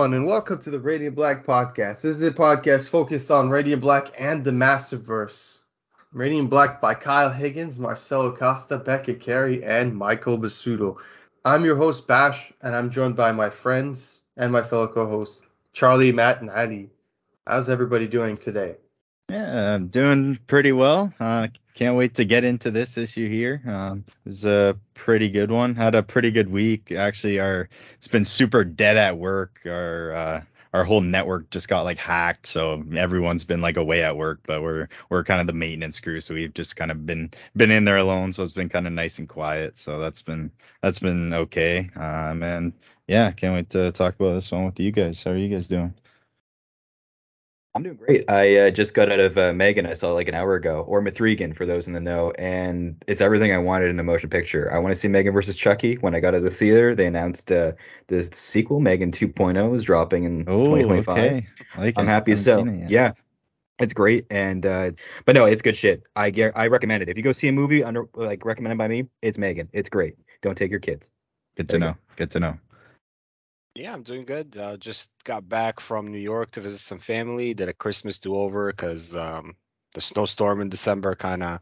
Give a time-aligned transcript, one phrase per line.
[0.00, 2.00] everyone, and welcome to the Radiant Black podcast.
[2.00, 5.58] This is a podcast focused on Radiant Black and the Massiverse.
[6.14, 10.96] Radiant Black by Kyle Higgins, Marcelo Costa, Becca Carey, and Michael Busuttil.
[11.44, 16.12] I'm your host, Bash, and I'm joined by my friends and my fellow co-hosts, Charlie,
[16.12, 16.88] Matt, and Addy.
[17.46, 18.76] How's everybody doing today?
[19.28, 21.12] Yeah, I'm doing pretty well.
[21.20, 23.62] Uh, can't wait to get into this issue here.
[23.66, 25.74] Um, it was a pretty good one.
[25.74, 26.92] Had a pretty good week.
[26.92, 29.60] Actually, our it's been super dead at work.
[29.66, 30.42] Our uh,
[30.72, 34.40] our whole network just got like hacked, so everyone's been like away at work.
[34.46, 37.70] But we're we're kind of the maintenance crew, so we've just kind of been been
[37.70, 38.32] in there alone.
[38.32, 39.76] So it's been kind of nice and quiet.
[39.76, 41.90] So that's been that's been okay.
[41.96, 42.72] Um, and
[43.06, 45.22] yeah, can't wait to talk about this one with you guys.
[45.22, 45.94] How are you guys doing?
[47.74, 48.28] I'm doing great.
[48.28, 49.86] I uh, just got out of uh, Megan.
[49.86, 53.20] I saw like an hour ago, or Mithrigan for those in the know, and it's
[53.20, 54.72] everything I wanted in a motion picture.
[54.72, 55.94] I want to see Megan versus Chucky.
[55.94, 57.72] When I got out of the theater, they announced uh,
[58.08, 61.16] the sequel, Megan 2.0, is dropping in Oh, 2025.
[61.16, 61.46] okay.
[61.78, 62.08] Like I'm it.
[62.08, 62.34] happy.
[62.34, 63.12] So it yeah,
[63.78, 64.26] it's great.
[64.30, 64.90] And uh,
[65.24, 66.02] but no, it's good shit.
[66.16, 67.08] I get, I recommend it.
[67.08, 69.68] If you go see a movie under like recommended by me, it's Megan.
[69.72, 70.16] It's great.
[70.42, 71.10] Don't take your kids.
[71.56, 71.96] Good to There you know.
[72.16, 72.58] Good to know.
[73.74, 74.56] Yeah, I'm doing good.
[74.56, 77.54] Uh, just got back from New York to visit some family.
[77.54, 79.54] Did a Christmas do-over because um,
[79.94, 81.60] the snowstorm in December kind of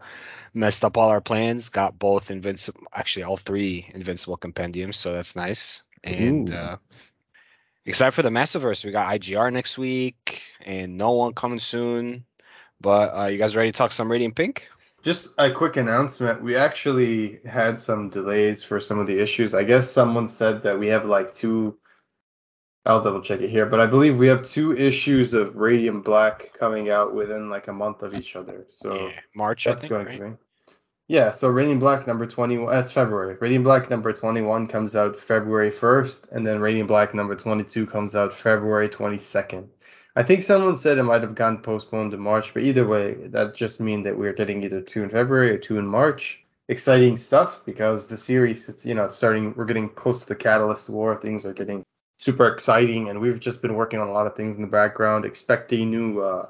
[0.55, 1.69] messed up all our plans.
[1.69, 5.83] Got both Invincible, actually all three Invincible compendiums, so that's nice.
[6.03, 6.55] And Ooh.
[6.55, 6.77] uh,
[7.85, 8.85] excited for the Massiverse.
[8.85, 12.25] We got IGR next week and No One coming soon.
[12.81, 14.69] But uh, you guys ready to talk some Radiant Pink?
[15.03, 16.43] Just a quick announcement.
[16.43, 19.55] We actually had some delays for some of the issues.
[19.55, 21.77] I guess someone said that we have like two.
[22.89, 26.55] I'll double check it here, but I believe we have two issues of Radiant Black
[26.59, 28.65] coming out within like a month of each other.
[28.69, 29.91] So yeah, March, that's I think.
[29.91, 30.31] going right?
[30.31, 30.75] to be.
[31.07, 33.37] Yeah, so Radiant Black number 21, that's February.
[33.39, 38.17] Radiant Black number 21 comes out February 1st, and then Radiant Black number 22 comes
[38.17, 39.69] out February 22nd.
[40.17, 43.55] I think someone said it might have gotten postponed to March, but either way, that
[43.55, 46.43] just means that we're getting either two in February or two in March.
[46.69, 49.55] Exciting stuff because the series, it's you know, it's starting.
[49.57, 51.17] We're getting close to the Catalyst War.
[51.17, 51.85] Things are getting
[52.19, 55.25] super exciting, and we've just been working on a lot of things in the background.
[55.25, 56.47] Expect a new uh,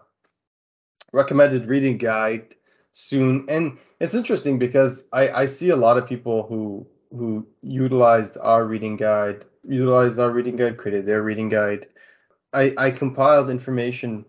[1.13, 2.55] recommended reading guide
[2.93, 3.47] soon.
[3.49, 8.67] And it's interesting because I, I see a lot of people who who utilized our
[8.67, 11.87] reading guide, utilized our reading guide, created their reading guide.
[12.53, 14.27] I, I compiled information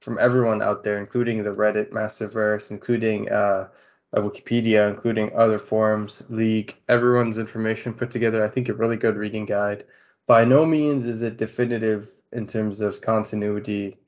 [0.00, 3.68] from everyone out there, including the Reddit Massiverse, including uh,
[4.14, 8.42] Wikipedia, including other forums, League, everyone's information put together.
[8.42, 9.84] I think a really good reading guide.
[10.32, 13.98] By no means is it definitive in terms of continuity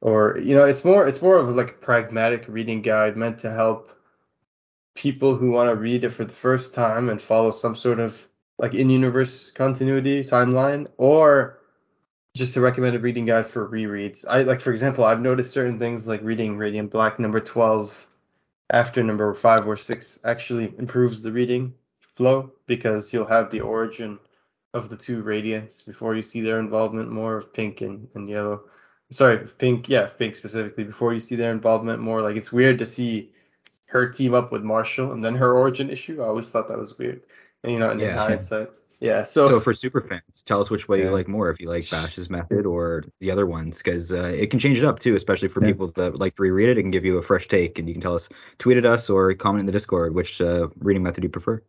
[0.00, 3.50] or you know it's more it's more of like a pragmatic reading guide meant to
[3.50, 3.92] help
[4.94, 8.26] people who want to read it for the first time and follow some sort of
[8.56, 11.58] like in-universe continuity timeline or
[12.34, 14.24] just a recommended reading guide for rereads.
[14.26, 17.94] I like for example i've noticed certain things like reading radiant black number 12
[18.70, 21.74] after number 5 or 6 actually improves the reading
[22.14, 24.18] flow because you'll have the origin
[24.74, 28.64] of the two radiants before you see their involvement more of pink and, and yellow
[29.10, 32.22] sorry, Pink, yeah, Pink specifically, before you see their involvement more.
[32.22, 33.32] Like it's weird to see
[33.86, 36.22] her team up with Marshall and then her origin issue.
[36.22, 37.22] I always thought that was weird.
[37.62, 38.16] And you know, in Yeah.
[38.16, 38.70] hindsight.
[38.98, 39.24] Yeah.
[39.24, 41.04] So, So, for super fans, tell us which way Yeah.
[41.06, 41.50] you like more.
[41.50, 44.84] If you like Bash's method or the other ones, because uh, it can change it
[44.84, 45.68] up too, especially for Yeah.
[45.68, 46.78] people that like to reread it.
[46.78, 48.28] It can give you a fresh take, and you can tell us,
[48.58, 51.62] tweet at us or comment in the Discord which uh, reading method you prefer.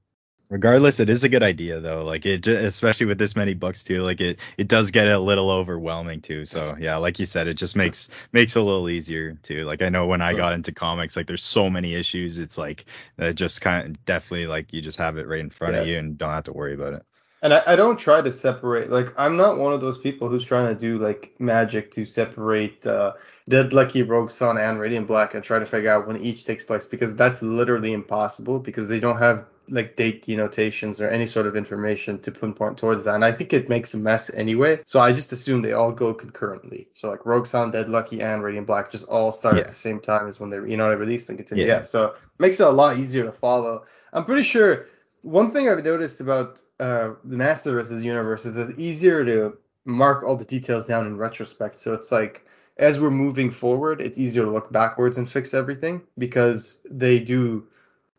[0.49, 2.03] Regardless it is a good idea though.
[2.03, 5.49] Like it especially with this many books too like it it does get a little
[5.49, 6.45] overwhelming too.
[6.45, 9.65] So yeah like you said it just makes makes it a little easier too.
[9.65, 12.85] Like i know when i got into comics like there's so many issues it's like
[13.19, 15.97] uh, just kind of definitely like you just have it right in front of you
[15.97, 17.05] and don't have to worry about it
[17.41, 18.89] and I, I don't try to separate.
[18.89, 22.85] Like I'm not one of those people who's trying to do like magic to separate
[22.87, 23.13] uh,
[23.49, 26.65] Dead Lucky, Rogue Sun, and Radiant Black and try to figure out when each takes
[26.65, 31.45] place because that's literally impossible because they don't have like date denotations or any sort
[31.45, 33.15] of information to pinpoint towards that.
[33.15, 34.79] And I think it makes a mess anyway.
[34.85, 36.87] So I just assume they all go concurrently.
[36.93, 39.61] So like Rogue Sun, Dead Lucky, and Radiant Black just all start Yeah.
[39.61, 41.65] at the same time as when they you know they release and continue.
[41.65, 41.77] Yeah.
[41.77, 41.81] Yeah.
[41.83, 43.83] So it makes it a lot easier to follow.
[44.13, 44.87] I'm pretty sure
[45.21, 50.35] one thing I've noticed about uh, the Massiverse's universe is it's easier to mark all
[50.35, 51.79] the details down in retrospect.
[51.79, 52.45] So it's like
[52.77, 57.67] as we're moving forward, it's easier to look backwards and fix everything because they do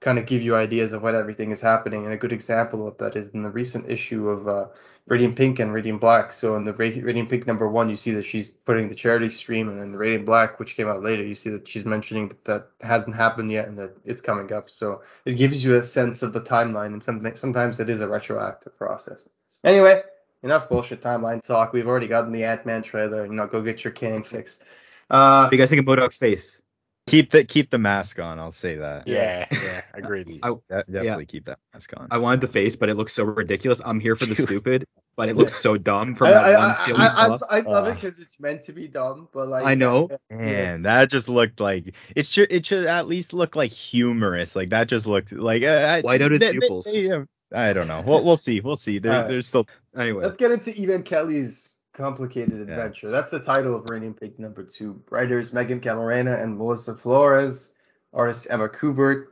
[0.00, 2.04] kind of give you ideas of what everything is happening.
[2.04, 4.66] And a good example of that is in the recent issue of uh,
[5.08, 6.32] Radiant Pink and Radiant Black.
[6.32, 9.30] So in the Radi- Radiant Pink number one, you see that she's putting the charity
[9.30, 12.28] stream, and then the Radiant Black, which came out later, you see that she's mentioning
[12.28, 14.70] that that hasn't happened yet and that it's coming up.
[14.70, 18.08] So it gives you a sense of the timeline, and something sometimes it is a
[18.08, 19.28] retroactive process.
[19.64, 20.02] Anyway,
[20.42, 21.72] enough bullshit timeline talk.
[21.72, 23.26] We've already gotten the Ant Man trailer.
[23.26, 24.64] You know, go get your Kang fixed.
[25.10, 26.60] Uh, you guys think of Modoc's face?
[27.08, 28.38] Keep the keep the mask on.
[28.38, 29.06] I'll say that.
[29.08, 30.40] Yeah, yeah, agreed.
[30.42, 32.08] I, De- definitely keep that mask on.
[32.10, 33.80] I wanted the face, but it looks so ridiculous.
[33.84, 34.84] I'm here for the stupid,
[35.16, 37.38] but it looks so dumb from I, that I, one I, still I, saw.
[37.50, 37.94] I, I love it Uh.
[37.94, 40.08] because it's meant to be dumb, but like I know.
[40.30, 44.54] yeah, Man, that just looked like it should it should at least look like humorous.
[44.56, 46.84] Like that just looked like uh, I- White out his they- they- pupils.
[46.86, 47.24] they, uh,
[47.54, 48.02] I don't know.
[48.06, 48.60] We'll we'll see.
[48.60, 48.98] We'll see.
[48.98, 49.30] There, Alright.
[49.30, 49.66] there's still
[49.96, 51.67] Anyway, Let's get into Eva and Kelly's
[51.98, 53.08] complicated adventure.
[53.08, 55.02] it's- That's the title of Radiant Pink number two.
[55.10, 57.72] Writers Megan Camarena and Melissa Flores.
[58.14, 59.26] Artist Emma Kubert.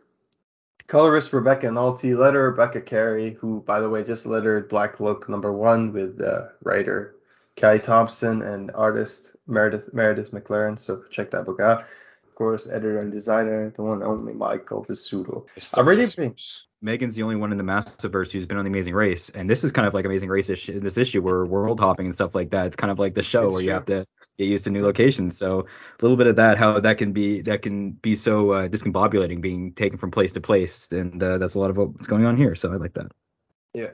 [0.88, 2.16] Colorist Rebecca Nalty.
[2.16, 6.48] Letter Rebecca Carey, who, by the way, just lettered Black Cloak number one with uh,
[6.62, 7.14] writer
[7.54, 10.78] Kelly Thompson and artist Meredith Meredith McClaren.
[10.78, 11.84] So check that book out.
[12.36, 15.46] Of course, editor and designer, the one only Michael Busuttil.
[15.58, 15.78] Mr.
[15.78, 16.66] I'm ready Christmas.
[16.82, 19.64] Megan's the only one in the Massiverse who's been on the Amazing Race, and this
[19.64, 22.34] is kind of like Amazing Race issue, in this issue where world hopping and stuff
[22.34, 22.66] like that.
[22.66, 24.06] It's kind of like the show It's where you have to
[24.36, 25.38] get used to new locations.
[25.38, 28.68] So a little bit of that, how that can be that can be so uh,
[28.68, 32.26] discombobulating, being taken from place to place, and uh, that's a lot of what's going
[32.26, 32.54] on here.
[32.54, 33.12] So I like that.
[33.72, 33.92] Yeah.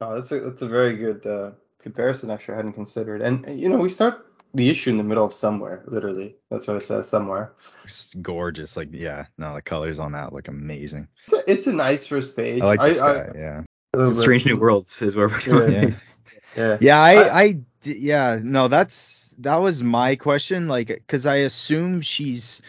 [0.00, 2.28] Oh, that's a that's a very good uh, comparison.
[2.32, 3.22] Actually, I hadn't considered.
[3.22, 5.82] And you know, we start the issue in the middle of somewhere.
[5.86, 7.08] Literally, that's what it says.
[7.08, 7.52] Somewhere.
[7.84, 8.76] it's gorgeous.
[8.76, 11.08] Like yeah, no, the colors on that look amazing.
[11.24, 12.62] It's a, it's a nice first page.
[12.62, 13.30] I like I, this guy.
[13.34, 13.62] yeah.
[13.96, 15.72] I, Strange New Worlds is where we're going.
[15.72, 15.84] Yeah.
[15.86, 16.04] these.
[16.56, 16.78] Yeah.
[16.80, 21.36] Yeah, I, I- I, d- yeah, no, that's that was my question, like, because I
[21.36, 22.60] assume she's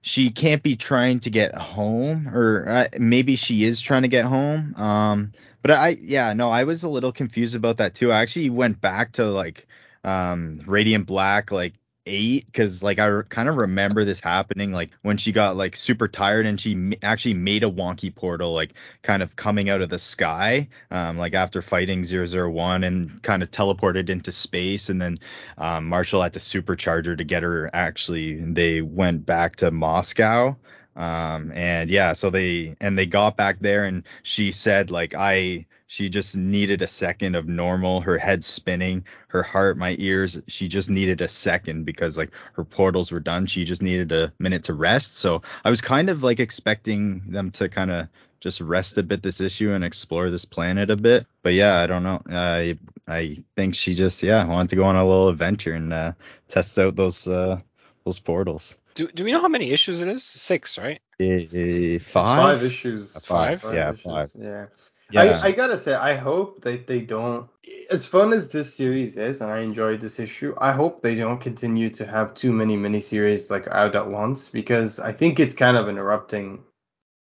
[0.00, 4.24] she can't be trying to get home, or uh, maybe she is trying to get
[4.24, 4.74] home.
[4.76, 8.12] Um, but I, yeah, no, I was a little confused about that too.
[8.12, 9.66] I actually went back to like,
[10.08, 11.74] um, Radiant Black, like
[12.06, 16.08] eight, because like I kind of remember this happening, like when she got like super
[16.08, 18.72] tired and she m- actually made a wonky portal, like
[19.02, 23.50] kind of coming out of the sky, um, like after fighting 001 and kind of
[23.50, 24.88] teleported into space.
[24.88, 25.18] And then
[25.58, 30.56] um, Marshall had to supercharge her to get her actually, they went back to Moscow.
[30.98, 35.66] Um, and yeah, so they, and they got back there and she said, like, I,
[35.86, 40.38] she just needed a second of normal, her head spinning, her heart, my ears.
[40.46, 43.46] She just needed a second because like her portals were done.
[43.46, 45.16] She just needed a minute to rest.
[45.16, 48.08] So I was kind of like expecting them to kind of
[48.40, 51.26] just rest a bit this issue and explore this planet a bit.
[51.42, 52.22] But yeah, I don't know.
[52.30, 56.12] I I think she just yeah wanted to go on a little adventure and uh,
[56.48, 57.60] test out those uh,
[58.08, 58.78] those portals.
[58.94, 60.24] Do, do we know how many issues it is?
[60.24, 61.00] Six, right?
[61.20, 62.58] Eh, eh, it's five.
[62.58, 63.14] five issues.
[63.14, 63.64] Uh, five?
[63.64, 64.30] Yeah, issues, five.
[64.34, 64.66] Yeah.
[65.10, 65.22] Yeah.
[65.22, 67.48] I, I gotta say, I hope that they don't.
[67.90, 71.40] As fun as this series is, and I enjoyed this issue, I hope they don't
[71.40, 75.76] continue to have too many miniseries like out at once because I think it's kind
[75.76, 76.64] of interrupting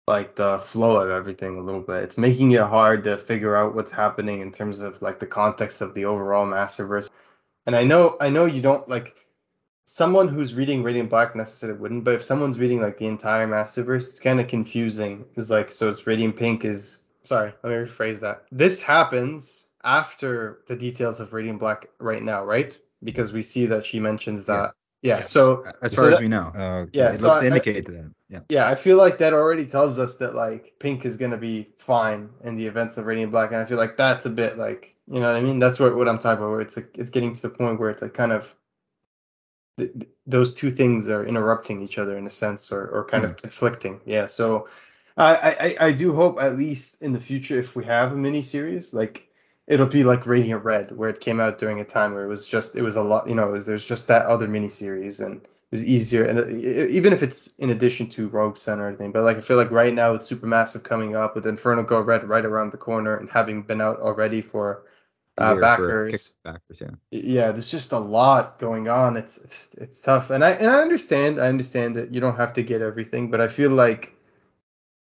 [0.07, 2.05] like the flow of everything a little bit.
[2.05, 5.81] It's making it hard to figure out what's happening in terms of like the context
[5.81, 7.09] of the overall Massiverse.
[7.67, 9.15] And I know, I know you don't like
[9.93, 14.09] someone who's reading Radiant Black necessarily wouldn't, but if someone's reading like the entire Massiverse,
[14.11, 15.25] it's kind of confusing.
[15.35, 18.45] It's like so it's Radiant Pink is sorry, let me rephrase that.
[18.53, 22.79] This happens after the details of Radiant Black right now, right?
[23.03, 24.75] Because we see that she mentions that.
[25.03, 25.19] Yeah.
[25.19, 25.23] Yeah.
[25.25, 26.91] So As So far as we know, Okay.
[26.93, 28.13] yeah, it so looks I- to indicate that.
[28.29, 28.41] Yeah.
[28.49, 32.29] yeah, I feel like that already tells us that like Pink is gonna be fine
[32.45, 35.19] in the events of Radiant Black, and I feel like that's a bit like you
[35.19, 35.59] know what I mean.
[35.59, 36.53] That's what what I'm talking about.
[36.53, 38.55] Where it's like it's getting to the point where it's like kind of
[39.81, 43.25] th- th- those two things are interrupting each other in a sense, or or kind
[43.25, 43.37] of hmm.
[43.39, 44.01] conflicting.
[44.05, 44.27] Yeah.
[44.27, 44.69] So
[45.17, 48.43] I, I I do hope at least in the future if we have a mini
[48.43, 49.27] series like
[49.67, 52.47] it'll be like Radiant Red where it came out during a time where it was
[52.47, 55.43] just it was a lot you know was, there's just that other mini series and
[55.43, 58.89] it was easier and it, uh, even if it's in addition to Rogue Sun or
[58.89, 62.03] anything but like I feel like right now with Supermassive coming up with Inferno Girl
[62.03, 64.85] Red right around the corner and having been out already for
[65.41, 66.91] uh, backers backers, yeah.
[67.11, 69.17] yeah, there's just a lot going on.
[69.17, 71.41] It's, it's it's tough, and I and I understand.
[71.41, 74.15] I understand that you don't have to get everything, but I feel like,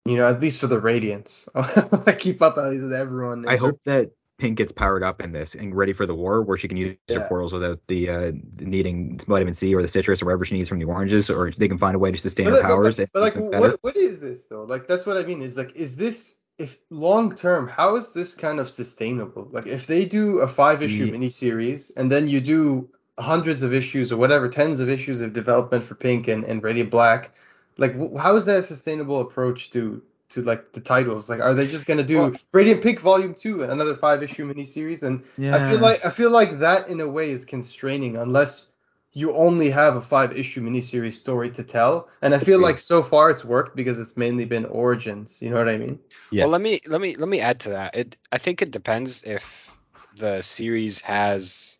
[0.04, 3.46] you know, at least for the Radiance, I keep up at least with everyone.
[3.48, 6.56] I hope that Pink gets powered up in this and ready for the war, where
[6.56, 7.18] she can use Yeah.
[7.18, 10.68] her portals without the uh, needing vitamin C or the citrus or whatever she needs
[10.68, 12.96] from the oranges, or they can find a way to sustain But, her like- powers.
[12.96, 13.78] but, but like, what better.
[13.82, 14.64] what is this though?
[14.64, 15.42] Like, that's what I mean.
[15.42, 17.66] Is like, is this if long term?
[17.68, 19.48] How is this kind of sustainable?
[19.50, 22.88] Like, if they do a five issue Ye- miniseries and then you do
[23.18, 26.90] hundreds of issues or whatever, tens of issues of development for Pink and and Radiant
[26.90, 27.32] Black,
[27.78, 31.28] like, how is that a sustainable approach to to like the titles?
[31.30, 34.46] Like, are they just gonna do Well- Radiant Pink Volume Two and another five issue
[34.52, 35.02] miniseries?
[35.02, 35.22] And
[35.56, 38.69] I feel like I feel like that in a way is constraining unless
[39.12, 42.08] you only have a five issue miniseries story to tell.
[42.22, 42.64] And I feel Agreed.
[42.64, 45.42] like so far it's worked because it's mainly been origins.
[45.42, 45.98] You know what I mean?
[46.30, 46.44] Yeah.
[46.44, 47.96] Well, let me let me let me add to that.
[47.96, 49.72] It I think it depends if
[50.16, 51.78] the series has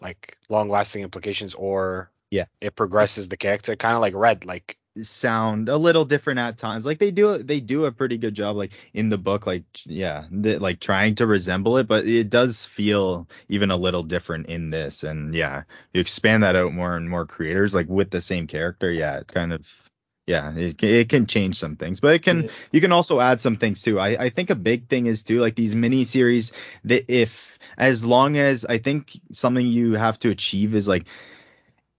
[0.00, 2.44] like long lasting implications or Yeah.
[2.60, 6.86] it progresses the character kind of like red like sound a little different at times.
[6.86, 10.24] Like they do they do a pretty good job like in the book like yeah
[10.30, 14.70] the, like trying to resemble it but it does feel even a little different in
[14.70, 15.04] this.
[15.04, 15.62] And yeah
[15.92, 19.28] you expand that out more and more creators like with the same character yeah it
[19.28, 19.68] kind of
[20.26, 22.50] yeah it, it can change some things but it can Yeah.
[22.72, 24.00] you can also add some things too.
[24.00, 26.52] I i think a big thing is too like these mini series
[26.84, 31.06] that if as long as i think something you have to achieve is like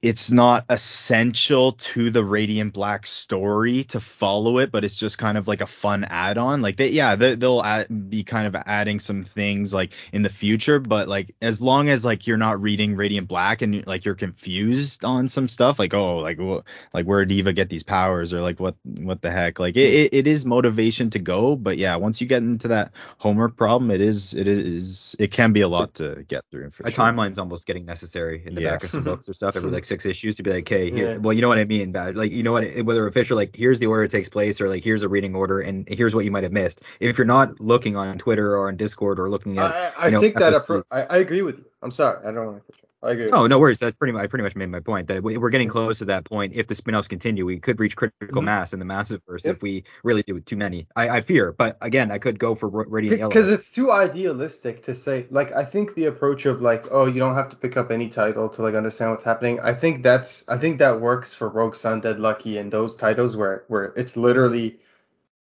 [0.07, 5.37] it's not essential to the Radiant Black story to follow it, but it's just kind
[5.37, 6.61] of like a fun add-on.
[6.61, 10.29] Like they, yeah, they, they'll add, be kind of adding some things like in the
[10.29, 14.15] future, but like as long as like you're not reading Radiant Black and like you're
[14.15, 18.33] confused on some stuff, like oh, like wh- like where did Eva get these powers
[18.33, 19.59] or like what what the heck?
[19.59, 22.91] Like it, it, it is motivation to go, but yeah, once you get into that
[23.17, 26.69] homework problem, it is it is it can be a lot to get through.
[26.71, 27.03] For a sure.
[27.05, 28.71] timeline's almost getting necessary in the Yeah.
[28.71, 31.11] back of some books or stuff every like six issues to be like, hey, here,
[31.11, 31.17] Yeah.
[31.17, 32.15] well, you know what I mean, bad.
[32.15, 34.83] Like, you know what, whether official, like, here's the order it takes place, or like,
[34.83, 36.81] here's a reading order, and here's what you might have missed.
[36.99, 40.11] If you're not looking on Twitter or on Discord or looking at, I, I you
[40.11, 41.65] know, think that appro- I, I agree with you.
[41.81, 42.19] I'm sorry.
[42.25, 42.86] I don't want to.
[43.03, 43.29] I agree.
[43.31, 43.77] Oh, no worries.
[43.77, 44.23] That's pretty much.
[44.23, 46.53] I pretty much made my point that we- we're getting close to that point.
[46.55, 48.45] If the spin-offs continue, we could reach critical Mhm.
[48.45, 49.57] mass in the massive verse Yep.
[49.57, 50.87] if we really do too many.
[50.95, 53.29] I, I fear, but again, I could go for Ra- Radiant Yellow.
[53.29, 57.19] because it's too idealistic to say like i think the approach of like oh you
[57.19, 60.43] don't have to pick up any title to like understand what's happening i think that's
[60.49, 64.17] i think that works for rogue sun dead lucky and those titles where where it's
[64.17, 64.79] literally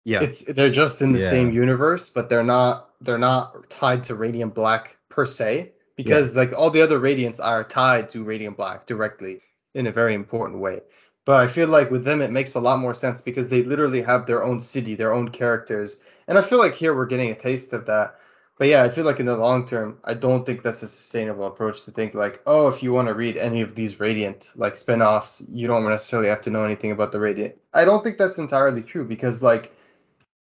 [0.05, 1.31] yeah, it's they're just in the Yeah.
[1.31, 5.73] same universe but they're not they're not tied to radiant black per se
[6.05, 9.41] because like all the other radiants are tied to radiant black directly
[9.75, 10.81] in a very important way.
[11.27, 14.03] But i feel like with them it makes a lot more sense because they literally
[14.03, 16.01] have their own city their own characters.
[16.27, 18.17] And i feel like here we're getting a taste of that.
[18.59, 21.47] But yeah i feel like in the long term i don't think that's a sustainable
[21.47, 24.77] approach to think like oh if you want to read any of these radiant like
[24.77, 27.55] spin-offs you don't necessarily have to know anything about the radiant.
[27.73, 29.73] I don't think that's entirely true because like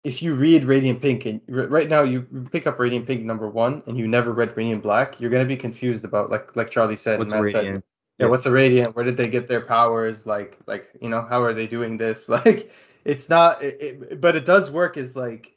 [0.05, 2.21] if you read Radiant Pink and right now you
[2.51, 5.57] pick up Radiant Pink number one and you never read Radiant Black, you're gonna be
[5.57, 7.85] confused about like like Charlie said what's and Matt said, Radiant?
[8.19, 8.29] yeah, Yeah.
[8.29, 8.95] what's a Radiant?
[8.95, 10.27] Where did they get their powers?
[10.27, 12.29] Like like you know how are they doing this?
[12.35, 12.71] Like
[13.03, 14.95] it's not, it, it, but it does work.
[14.95, 15.53] Is like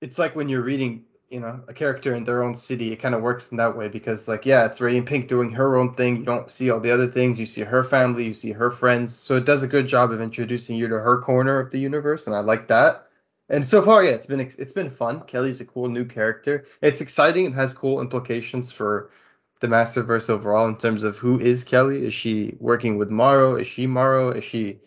[0.00, 3.14] it's like when you're reading you know a character in their own city, it kind
[3.14, 6.16] of works in that way because like yeah, it's Radiant Pink doing her own thing.
[6.16, 7.38] You don't see all the other things.
[7.38, 9.14] You see her family, you see her friends.
[9.14, 12.26] So it does a good job of introducing you to her corner of the universe,
[12.26, 13.06] and I like that.
[13.48, 15.20] And so far, yeah, it's been it's been fun.
[15.22, 16.64] Kelly's a cool new character.
[16.80, 19.10] It's exciting and has cool implications for
[19.60, 22.04] the Massiverse overall in terms of who is Kelly.
[22.06, 23.56] Is she working with Morrow?
[23.56, 24.30] Is she Morrow?
[24.30, 24.80] Is she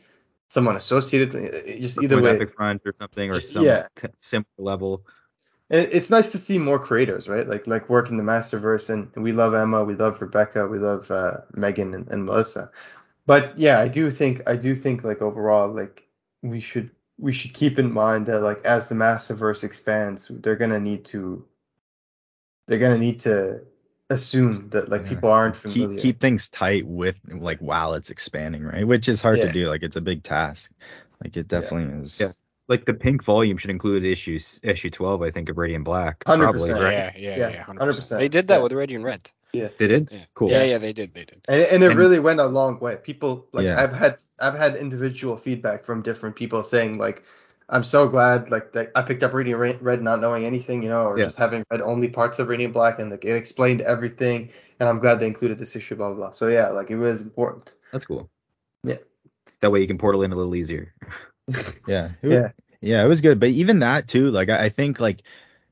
[0.50, 1.32] someone associated?
[1.80, 3.88] Just either with way, Epic Front or something or some Yeah.
[4.20, 5.06] similar level.
[5.70, 7.48] and it's nice to see more creators, right?
[7.48, 10.78] Like like work in the Massiverse, and, and we love Emma, we love Rebecca, we
[10.80, 12.72] love uh, Megan and, and Melissa.
[13.26, 16.08] But yeah, I do think I do think like overall, like
[16.44, 20.80] we should we should keep in mind that like as the Massiverse expands, they're gonna
[20.80, 21.46] need to
[22.68, 23.62] they're gonna need to
[24.10, 25.10] assume that like Yeah.
[25.10, 25.90] people aren't familiar.
[25.96, 28.86] keep keep things tight with like while it's expanding, right?
[28.86, 29.48] Which is hard Yeah.
[29.48, 29.70] to do.
[29.70, 30.72] Like it's a big task.
[31.24, 32.20] Like it definitely is.
[32.20, 32.34] Yeah.
[32.68, 36.24] Like the pink volume should include issues issue 12, I think, of Radiant Black.
[36.26, 36.92] 100%, Probably, right?
[36.92, 37.78] yeah yeah Yeah, yeah, 100%.
[37.78, 38.18] 100%.
[38.18, 38.62] they did that Yeah.
[38.64, 39.30] with Radiant Red
[39.78, 40.08] Did it?
[40.12, 40.52] yeah Cool.
[40.52, 42.96] yeah yeah they did they did and, and it And- really went a long way.
[42.98, 43.82] People like Yeah.
[43.82, 47.24] I've had I've had individual feedback from different people saying like
[47.68, 51.06] I'm so glad like that I picked up Radiant Red not knowing anything, you know,
[51.08, 51.26] or Yeah.
[51.26, 55.00] just having read only parts of Radiant Black and like it explained everything and I'm
[55.00, 56.32] glad they included this issue, blah blah blah.
[56.34, 57.74] So yeah, like it was important.
[57.92, 58.30] That's cool.
[58.84, 58.98] Yeah.
[59.62, 60.94] That way you can portal in a little easier.
[61.88, 62.12] Yeah.
[62.22, 62.52] Yeah.
[62.82, 63.40] Yeah, it was good.
[63.40, 65.24] But even that too, like I, I think like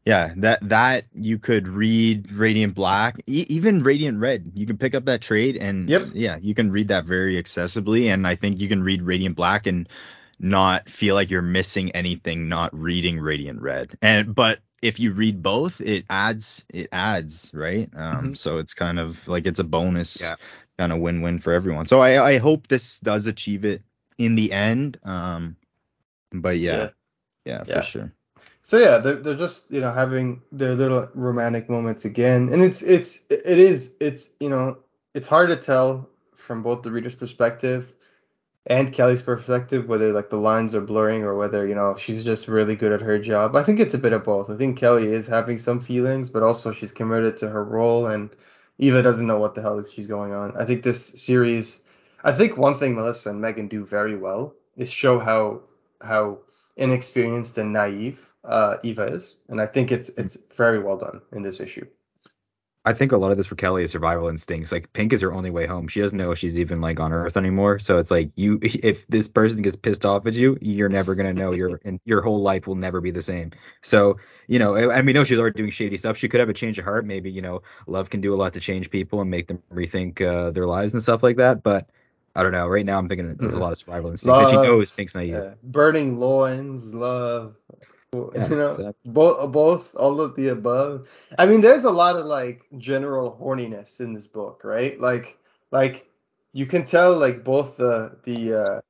[0.05, 4.51] yeah, that that you could read Radiant Black, e- even Radiant Red.
[4.55, 6.09] You can pick up that trade and Yep.
[6.13, 8.13] yeah, you can read that very accessibly.
[8.13, 9.87] And I think you can read Radiant Black and
[10.39, 13.97] not feel like you're missing anything not reading Radiant Red.
[14.01, 17.89] And but if you read both, it adds it adds, right?
[17.95, 18.37] Um Mhm.
[18.37, 20.35] so it's kind of like it's a bonus Yeah.
[20.77, 21.85] kind of win-win for everyone.
[21.85, 23.83] So I I hope this does achieve it
[24.17, 24.97] in the end.
[25.03, 25.55] Um
[26.33, 26.89] but yeah.
[27.45, 27.79] Yeah, Yeah.
[27.79, 28.11] for sure.
[28.63, 32.81] So yeah, they're they're just you know having their little romantic moments again, and it's
[32.81, 34.77] it's it is it's you know
[35.13, 37.93] it's hard to tell from both the reader's perspective
[38.65, 42.47] and Kelly's perspective whether like the lines are blurring or whether you know she's just
[42.47, 43.55] really good at her job.
[43.55, 44.49] I think it's a bit of both.
[44.49, 48.29] I think Kelly is having some feelings, but also she's committed to her role, and
[48.77, 50.55] Eva doesn't know what the hell is she's going on.
[50.55, 51.81] I think this series,
[52.23, 55.63] I think one thing Melissa and Megan do very well is show how
[56.01, 56.39] how
[56.77, 61.41] inexperienced and naive uh, Eva is, and I think it's it's very well done in
[61.43, 61.85] this issue.
[62.85, 64.69] I think a lot of this for Kelly is survival instincts.
[64.69, 65.87] Like Pink is her only way home.
[65.87, 67.79] She doesn't know if she's even like on Earth anymore.
[67.79, 71.33] So it's like you, if this person gets pissed off at you, you're never gonna
[71.33, 71.53] know.
[71.53, 73.51] Your and your whole life will never be the same.
[73.81, 76.17] So you know, I mean, know she's already doing shady stuff.
[76.17, 77.05] She could have a change of heart.
[77.05, 80.21] Maybe you know, love can do a lot to change people and make them rethink
[80.21, 81.63] uh, their lives and stuff like that.
[81.63, 81.89] But
[82.35, 82.67] I don't know.
[82.67, 84.41] Right now, I'm thinking there's a lot of survival instincts.
[84.41, 85.29] Love, she knows Pink's naive.
[85.29, 85.53] Yeah.
[85.63, 87.55] Burning loins, love.
[88.35, 89.11] Yeah, you know, exactly.
[89.11, 91.07] both, both, all of the above.
[91.37, 94.99] I mean, there's a lot of like general horniness in this book, right?
[94.99, 95.37] Like,
[95.71, 96.07] like
[96.53, 98.81] you can tell, like both the the uh,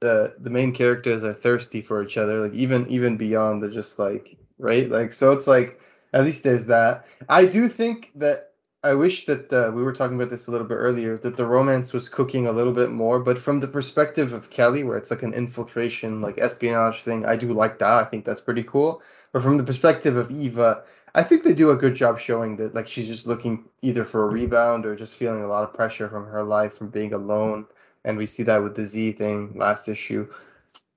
[0.00, 3.98] the the main characters are thirsty for each other, like even even beyond the just
[3.98, 5.80] like right, like so it's like
[6.12, 7.06] at least there's that.
[7.28, 8.47] I do think that
[8.88, 11.44] I wish that uh, we were talking about this a little bit earlier that the
[11.44, 15.10] romance was cooking a little bit more, but from the perspective of Kelly, where it's
[15.10, 17.92] like an infiltration, like espionage thing, I do like that.
[17.92, 19.02] I think that's pretty cool.
[19.32, 22.74] But from the perspective of Eva, I think they do a good job showing that
[22.74, 26.08] like she's just looking either for a rebound or just feeling a lot of pressure
[26.08, 27.66] from her life from being alone,
[28.06, 30.26] and we see that with the Z thing last issue.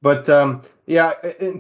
[0.02, 1.12] But um, yeah,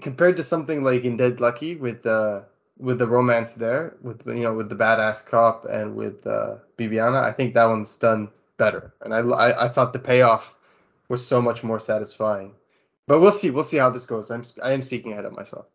[0.01, 2.43] compared to something like in Dead Lucky with uh,
[2.81, 7.23] with the romance there, with you know with the badass cop and with uh, Bibiana,
[7.23, 10.55] I think that one's done better, and I, I I thought the payoff
[11.09, 12.55] was so much more satisfying.
[13.07, 14.31] But we'll see, we'll see how this goes.
[14.31, 15.67] I'm I am speaking ahead of myself.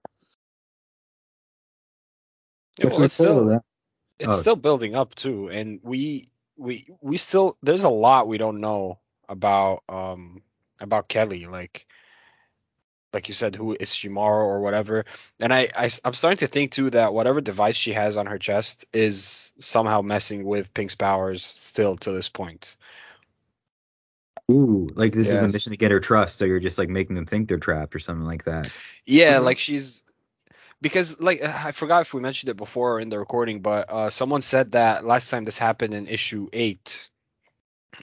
[2.79, 3.63] Yeah, well, it's still
[4.19, 4.41] it's Oh.
[4.41, 8.99] still building up too, and we we we still there's a lot we don't know
[9.29, 10.43] about um
[10.81, 11.87] about Kelly, like
[13.17, 15.07] like you said, who is Shimaro or whatever.
[15.41, 18.39] And I, I am starting to think too that whatever device she has on her
[18.39, 22.67] chest is somehow messing with Pink's powers still to this point.
[24.53, 26.37] Ooh, like this is a mission to get her trust.
[26.37, 28.71] So you're just like making them think they're trapped or something like that.
[29.07, 29.45] Yeah, Mhm.
[29.45, 30.03] like she's
[30.83, 34.43] because like I forgot if we mentioned it before in the recording, but uh, someone
[34.43, 37.09] said that last time this happened in issue eight,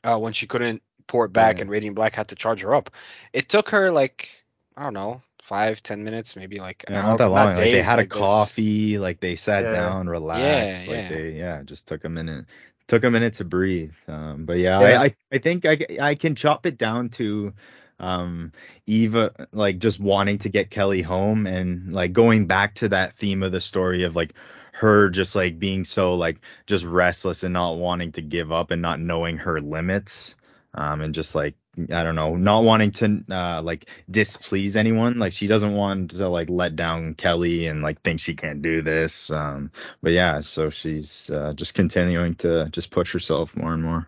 [0.04, 1.62] uh, when she couldn't port back Yeah.
[1.62, 2.90] and Radiant Black had to charge her up.
[3.32, 4.43] It took her like
[4.78, 7.56] I don't know five ten minutes, maybe like an Yeah, hour, not that long.
[7.56, 8.62] Like they had a like this.
[8.62, 9.70] coffee, like they sat Yeah.
[9.70, 11.08] down, relaxed, like yeah.
[11.08, 12.46] they yeah, just took a minute.
[12.88, 13.94] Took a minute to breathe.
[14.08, 15.02] Um, but yeah, Yeah.
[15.02, 17.54] I, I I think I I can chop it down to
[18.00, 18.52] um
[18.86, 23.44] Eva like just wanting to get Kelly home and like going back to that theme
[23.44, 24.34] of the story of like
[24.74, 28.82] her just like being so like just restless and not wanting to give up and
[28.82, 30.36] not knowing her limits
[30.74, 31.56] um and just like
[31.92, 35.18] I don't know, not wanting to uh like displease anyone.
[35.20, 38.82] Like she doesn't want to like let down Kelly and like think she can't do
[38.82, 39.32] this.
[39.32, 44.08] Um but yeah, so she's uh, just continuing to just push herself more and more.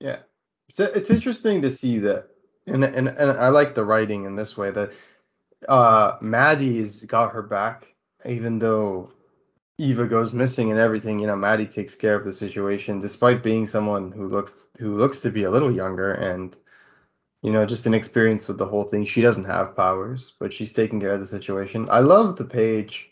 [0.00, 0.18] Yeah.
[0.72, 2.28] So it's interesting to see that,
[2.66, 4.92] and and and I like the writing in this way that
[5.68, 9.12] uh Maddie's got her back, even though
[9.78, 11.18] Eva goes missing and everything.
[11.18, 15.20] You know, Maddie takes care of the situation, despite being someone who looks who looks
[15.20, 16.56] to be a little younger and
[17.42, 19.04] you know just inexperienced with the whole thing.
[19.04, 21.88] She doesn't have powers, but she's taking care of the situation.
[21.90, 23.08] I love the page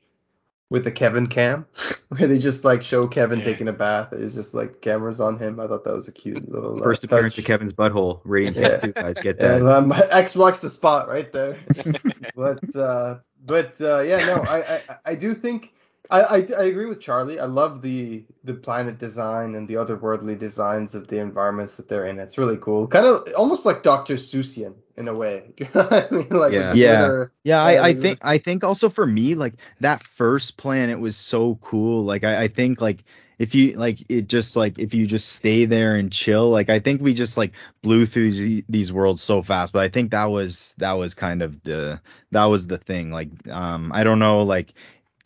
[0.71, 1.67] with the Kevin cam
[2.09, 3.47] where they just like show Kevin Yeah.
[3.47, 4.13] taking a bath.
[4.13, 5.59] It's just like cameras on him.
[5.59, 7.41] I thought that was a cute little uh, First appearance touch.
[7.41, 8.21] of Kevin's butthole.
[8.25, 8.77] Radiant Yeah.
[8.77, 9.67] Tattoo guys get Yeah, that.
[9.67, 11.59] um, X marks the spot right there.
[12.37, 15.73] but uh, but uh, yeah, no, I, I I do think
[16.09, 17.39] I, I I agree with Charlie.
[17.39, 22.07] I love the the planet design and the otherworldly designs of the environments that they're
[22.07, 22.19] in.
[22.19, 22.87] It's really cool.
[22.89, 25.53] Kind of almost like Doctor Seussian in a way.
[25.75, 26.73] I mean, like Yeah.
[26.75, 27.11] Yeah.
[27.13, 31.17] Yeah, Yeah, I, I think I think also for me, like that first planet was
[31.17, 32.05] so cool.
[32.05, 33.05] Like I, I think like
[33.39, 36.81] if you like it just like if you just stay there and chill, like I
[36.81, 39.73] think we just like blew through the- these worlds so fast.
[39.73, 42.01] But I think that was that was kind of the
[42.33, 43.11] that was the thing.
[43.13, 44.75] Like um I don't know like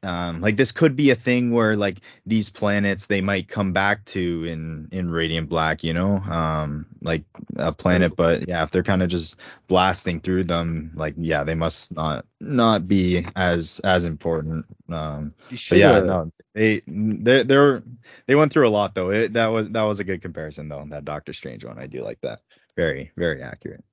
[0.04, 4.04] um like this could be a thing where like these planets they might come back
[4.04, 7.24] to in in radiant black you know um like
[7.56, 9.36] a planet but yeah if they're kind of just
[9.66, 15.78] blasting through them like yeah they must not not be as as important um but
[15.78, 17.82] yeah no they they they're
[18.26, 19.10] they went through a lot though.
[19.10, 21.78] It, that was that was a good comparison though that doctor strange one.
[21.78, 22.40] I do like that.
[22.76, 23.84] Very very accurate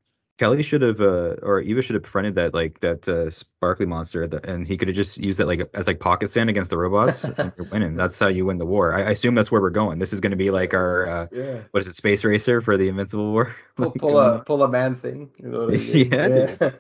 [0.42, 4.26] Kelly should have, uh, or Eva should have befriended that like that uh, sparkly monster,
[4.26, 6.80] that, and he could have just used it like as like pocket sand against the
[6.80, 7.96] robots, and you're winning.
[7.96, 8.92] That's how you win the war.
[8.92, 10.00] I, I assume that's where we're going.
[10.00, 11.60] This is going to be like our uh, Yeah.
[11.70, 13.56] what is it, space racer for the Invincible War?
[13.76, 15.30] Pull, Like, pull um, a pull a man thing.
[15.38, 16.12] You know I mean?
[16.12, 16.72] Yeah, yeah.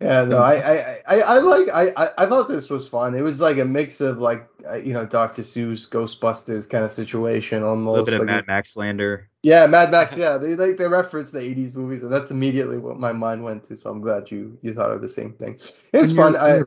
[0.00, 3.14] Yeah, no, I, I, I, I like, I, I, I thought this was fun.
[3.14, 5.42] It was like a mix of like, uh, you know, Dr.
[5.42, 7.66] Seuss, Ghostbusters kind of situation almost.
[7.66, 7.94] a almost.
[7.94, 9.28] little bit of like Mad Max lander.
[9.42, 10.16] Yeah, Mad Max.
[10.16, 13.64] Yeah, they like they reference the '80s movies, and that's immediately what my mind went
[13.64, 13.76] to.
[13.76, 15.58] So I'm glad you you thought of the same thing.
[15.92, 16.32] It's fun.
[16.32, 16.62] you're- I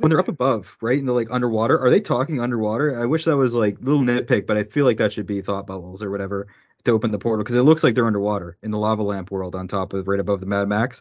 [0.00, 3.00] when they're up above, right, and they're like underwater, are they talking underwater?
[3.00, 5.42] I wish that was like a little nitpick, but I feel like that should be
[5.42, 6.46] thought bubbles or whatever
[6.84, 9.56] to open the portal because it looks like they're underwater in the lava lamp world
[9.56, 11.00] on top of right above the Mad Max.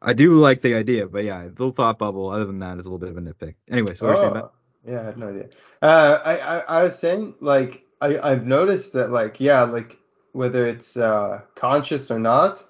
[0.00, 2.28] I do like the idea, but yeah, the little thought bubble.
[2.30, 3.54] Other than that, is a little bit of a nitpick.
[3.70, 4.54] Anyway, so what are you saying about?
[4.54, 5.48] Oh, yeah, I have no idea.
[5.82, 9.96] Uh, I, I I was saying like I I've noticed that like yeah like
[10.32, 12.64] whether it's uh conscious or not,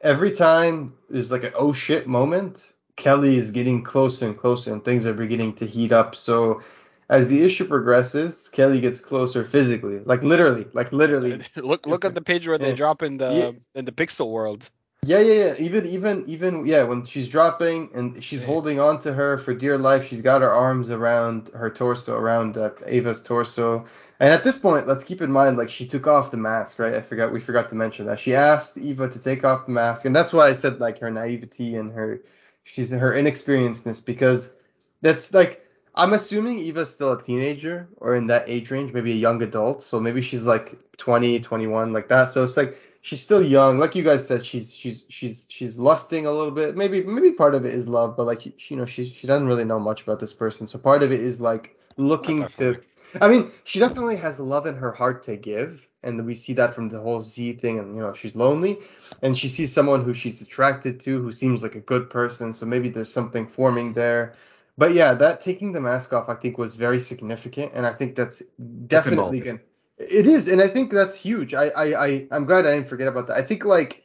[0.00, 4.84] every time there's like an oh shit moment, Kelly is getting closer and closer, and
[4.84, 6.14] things are beginning to heat up.
[6.14, 6.62] So
[7.08, 11.42] as the issue progresses, Kelly gets closer physically, like literally, like literally.
[11.56, 12.74] look look at the page where they Yeah.
[12.76, 13.50] drop in the Yeah.
[13.74, 14.70] in the pixel world.
[15.06, 15.54] Yeah, yeah, yeah.
[15.58, 16.82] Even, even, even, yeah.
[16.82, 18.46] When she's dropping and she's Yeah.
[18.48, 22.58] holding on to her for dear life, she's got her arms around her torso, around
[22.58, 23.86] uh, Ava's torso.
[24.20, 26.94] And at this point, let's keep in mind, like she took off the mask, right?
[26.94, 30.04] I forgot, we forgot to mention that she asked Eva to take off the mask,
[30.04, 32.20] and that's why I said like her naivety and her,
[32.64, 34.54] she's her inexperiencedness because
[35.00, 39.16] that's like I'm assuming Eva's still a teenager or in that age range, maybe a
[39.16, 39.82] young adult.
[39.82, 42.30] So maybe she's like 20, 21, like that.
[42.30, 43.78] So it's like she's still young.
[43.78, 46.76] Like you guys said, she's she's she's she's lusting a little bit.
[46.76, 49.64] Maybe maybe part of it is love, but like you know, she's she doesn't really
[49.64, 50.66] know much about this person.
[50.66, 52.80] So part of it is like looking to.
[53.20, 56.74] I mean, she definitely has love in her heart to give, and we see that
[56.74, 57.78] from the whole Z thing.
[57.78, 58.78] And you know, she's lonely,
[59.22, 62.52] and she sees someone who she's attracted to, who seems like a good person.
[62.52, 64.34] So maybe there's something forming there.
[64.78, 68.14] But yeah, that taking the mask off, I think, was very significant, and I think
[68.14, 68.42] that's
[68.86, 69.60] definitely going.
[70.00, 71.52] It is, and I think that's huge.
[71.52, 73.36] I, I, I, I'm glad I didn't forget about that.
[73.36, 74.02] I think like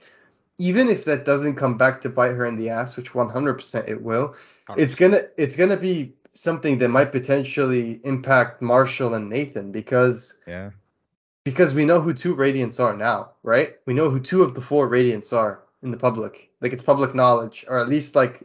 [0.58, 4.02] even if that doesn't come back to bite her in the ass, which 100% it
[4.02, 4.36] will,
[4.78, 10.72] it's gonna it's gonna be something that might potentially impact Marshall and Nathan because Yeah.
[11.44, 13.76] because we know who two Radiants are now, right?
[13.86, 16.50] We know who two of the four Radiants are in the public.
[16.62, 18.44] Like it's public knowledge, or at least like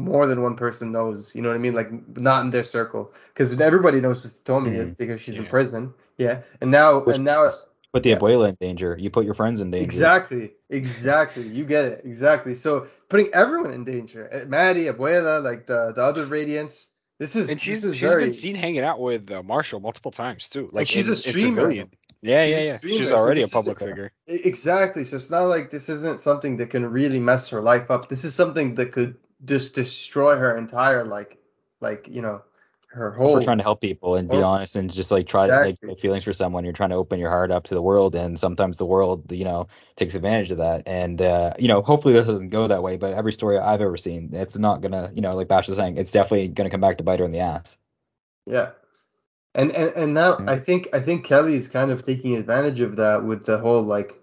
[0.00, 1.34] more than one person knows.
[1.34, 1.74] You know what I mean?
[1.74, 4.94] Like not in their circle, because everybody knows who Tomi is mm-hmm.
[4.94, 5.92] because she's in prison.
[6.18, 8.16] Yeah, and now Which and now means put the yeah.
[8.18, 8.96] abuela in danger.
[8.98, 9.84] You put your friends in danger.
[9.84, 11.46] exactly, exactly.
[11.48, 12.54] You get it exactly.
[12.54, 16.90] So putting everyone in danger, Uh, Maddie, Abuela, like the the other Radiants.
[17.18, 19.80] This is And she's this is she's very, been seen hanging out with uh, Marshall
[19.80, 20.68] multiple times too.
[20.72, 21.54] Like she's in- a streamer.
[21.62, 21.90] civilian.
[22.20, 22.72] Yeah, She's yeah, yeah.
[22.76, 24.12] streamer, She's so already a this is- public figure.
[24.26, 25.04] Exactly.
[25.04, 28.08] So it's not like this isn't something that can really mess her life up.
[28.08, 31.38] This is something that could just destroy her entire like
[31.80, 32.42] like you know
[32.90, 35.58] her whole we're trying to help people and be honest and just like try to
[35.60, 36.00] like exactly.
[36.00, 38.76] feelings for someone, you're trying to open your heart up to the world, and sometimes
[38.78, 40.82] the world, you know, takes advantage of that.
[40.86, 42.96] And uh, you know, hopefully this doesn't go that way.
[42.96, 45.98] But every story I've ever seen, it's not gonna, you know, like Bash is saying,
[45.98, 47.76] it's definitely gonna come back to bite her in the ass.
[48.46, 48.72] yeah.
[49.54, 50.46] And and and now Yeah.
[50.46, 53.82] I think I think Kelly is kind of taking advantage of that with the whole
[53.82, 54.20] like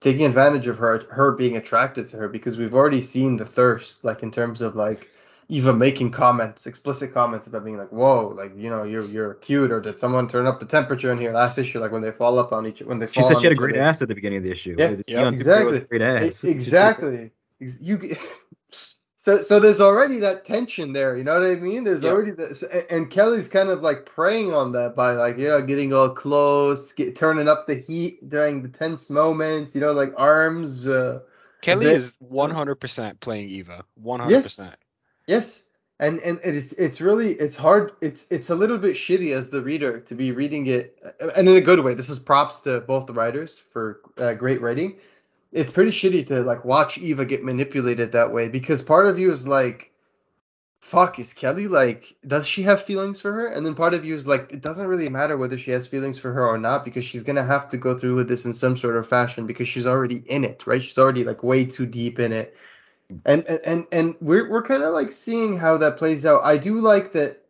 [0.00, 4.04] taking advantage of her her being attracted to her because we've already seen the thirst
[4.04, 5.09] like in terms of like
[5.50, 9.70] Eva making comments, explicit comments about being like, "Whoa, like you know, you're you're cute,"
[9.72, 12.38] or did someone turn up the temperature in here last issue, like when they fall
[12.38, 13.82] up on each when they She fall said on she had a great other.
[13.84, 14.76] ass at the beginning of the issue.
[14.78, 15.80] Yeah, yeah, exactly.
[15.80, 16.44] Great ass.
[16.44, 17.32] Exactly.
[17.58, 18.16] You
[19.16, 21.16] so so there's already that tension there.
[21.16, 21.84] You know what I mean?
[21.84, 22.10] There's Yeah.
[22.10, 25.92] already this, and Kelly's kind of like preying on that by like you know getting
[25.92, 29.74] all close, get, turning up the heat during the tense moments.
[29.74, 30.86] You know, like arms.
[30.86, 31.20] Uh,
[31.60, 33.84] Kelly bit- is 100% playing Eva.
[34.02, 34.30] 100%.
[34.30, 34.76] Yes.
[35.30, 35.66] Yes.
[35.98, 39.60] And, and it's it's really it's hard it's it's a little bit shitty as the
[39.60, 40.98] reader to be reading it
[41.36, 44.62] and in a good way this is props to both the writers for uh, great
[44.62, 44.96] writing
[45.52, 49.32] it's pretty shitty to like watch Eva get manipulated that way because part of you
[49.32, 49.90] is like,
[50.80, 53.48] fuck, is Kelly like, does she have feelings for her?
[53.48, 56.18] And then part of you is like, it doesn't really matter whether she has feelings
[56.18, 58.76] for her or not because she's gonna have to go through with this in some
[58.76, 60.82] sort of fashion because she's already in it, right?
[60.82, 62.56] She's already like way too deep in it.
[63.24, 66.42] And and and, we're we're kind of like seeing how that plays out.
[66.44, 67.42] I do like that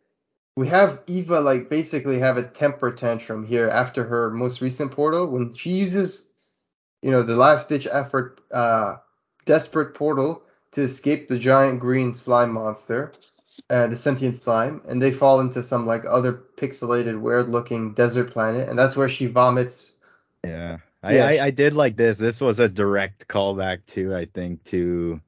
[0.55, 5.27] we have Eva like basically have a temper tantrum here after her most recent portal
[5.27, 6.29] when she uses
[7.01, 8.97] you know the last ditch effort uh
[9.45, 13.13] desperate portal to escape the giant green slime monster
[13.69, 18.31] uh, the sentient slime and they fall into some like other pixelated weird looking desert
[18.31, 19.95] planet and that's where she vomits
[20.43, 20.77] Yeah.
[21.03, 21.25] I, Yeah.
[21.25, 22.17] I, I did like this.
[22.17, 25.21] This was a direct callback to, I think, to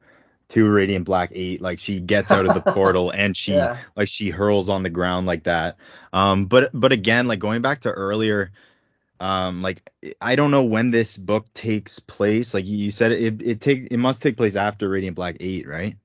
[0.54, 1.62] to Radiant Black 8.
[1.62, 4.90] Like she gets out of the portal and she yeah like she hurls on the
[4.90, 5.78] ground like that.
[6.12, 8.52] Um but but again, like going back to earlier,
[9.20, 9.90] um like
[10.22, 12.54] I don't know when this book takes place.
[12.54, 15.98] Like you said it it take it must take place after Radiant Black 8, right?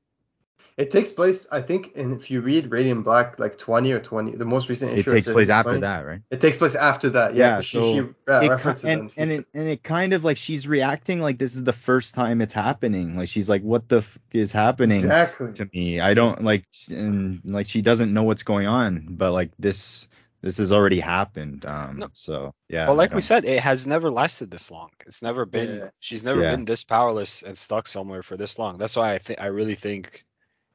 [0.79, 4.37] It takes place, I think, and if you read Radiant Black, like 20 or 20,
[4.37, 5.11] the most recent issue.
[5.11, 5.81] It takes place after 20.
[5.81, 6.21] that, right?
[6.31, 7.35] It takes place after that.
[7.35, 7.47] Yeah.
[7.49, 8.01] Yeah, 'cause she, so she
[8.33, 10.69] uh, It ki- references it and the and it, and it kind of like she's
[10.69, 13.17] reacting like this is the first time it's happening.
[13.17, 15.53] Like she's like, what the f- is happening exactly.
[15.55, 15.99] to me?
[16.01, 20.09] I don't like, and like she doesn't know what's going on, but like this
[20.43, 21.65] this has already happened.
[21.67, 22.09] Um, No.
[22.13, 22.87] so yeah.
[22.87, 24.91] well, like we said, it has never lasted this long.
[25.09, 25.79] It's never been.
[25.79, 25.89] Yeah.
[25.99, 26.53] She's never Yeah.
[26.55, 28.79] been this powerless and stuck somewhere for this long.
[28.79, 30.25] That's why I think I really think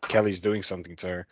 [0.08, 1.28] Kelly's doing something to her.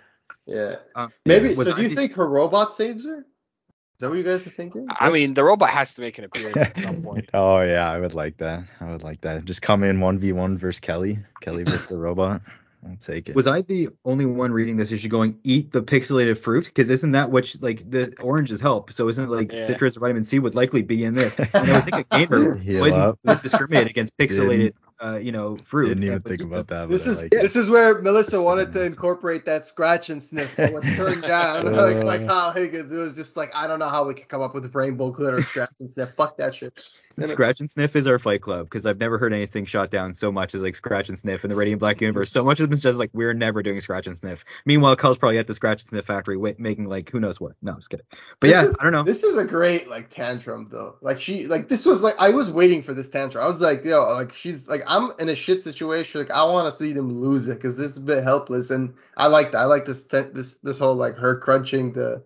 [0.45, 0.75] Yeah.
[0.95, 1.49] Uh, Maybe.
[1.55, 3.19] was so do you I- think her robot saves her?
[3.19, 4.87] Is that what you guys are thinking?
[4.89, 5.13] I Yes?
[5.13, 7.29] mean, the robot has to make an appearance at some point.
[7.35, 8.63] oh yeah, I would like that.
[8.79, 9.45] I would like that.
[9.45, 11.19] Just come in one v one versus Kelly.
[11.41, 12.41] Kelly versus the robot.
[12.83, 13.35] I'll take it.
[13.35, 16.65] Was I the only one reading this issue going eat the pixelated fruit?
[16.65, 18.91] Because isn't that what like the oranges help?
[18.91, 19.67] So isn't it like Yeah.
[19.67, 21.37] citrus or vitamin C would likely be in this?
[21.37, 25.87] And I would think a gamer wouldn't, would discriminate against pixelated, uh, you know, fruit.
[25.87, 26.89] Didn't even think about that.
[26.89, 30.71] This is like this is where Melissa wanted to incorporate that scratch and sniff, but
[30.71, 31.67] was turned down.
[31.67, 31.71] Uh.
[31.93, 34.41] like like Kyle Higgins, it was just like I don't know how we could come
[34.41, 36.13] up with a rainbow glitter scratch and sniff.
[36.15, 36.77] Fuck that shit.
[37.19, 40.31] Scratch and Sniff is our fight club because I've never heard anything shot down so
[40.31, 42.31] much as like Scratch and Sniff in the Radiant Black universe.
[42.31, 44.43] So much has been just like we're never doing Scratch and Sniff.
[44.65, 47.53] Meanwhile, Kyle's probably at the Scratch and Sniff factory wa- making like who knows what.
[47.61, 48.05] No, I'm just kidding.
[48.39, 49.03] But This yeah, is- I don't know.
[49.03, 50.95] This is a great like tantrum though.
[51.01, 53.43] Like she like this was like I was waiting for this tantrum.
[53.43, 56.21] I was like, yo, like she's like I'm in a shit situation.
[56.21, 58.69] Like I want to see them lose it because this is a bit helpless.
[58.71, 59.59] And I like that.
[59.59, 62.23] I like this this this whole like her crunching the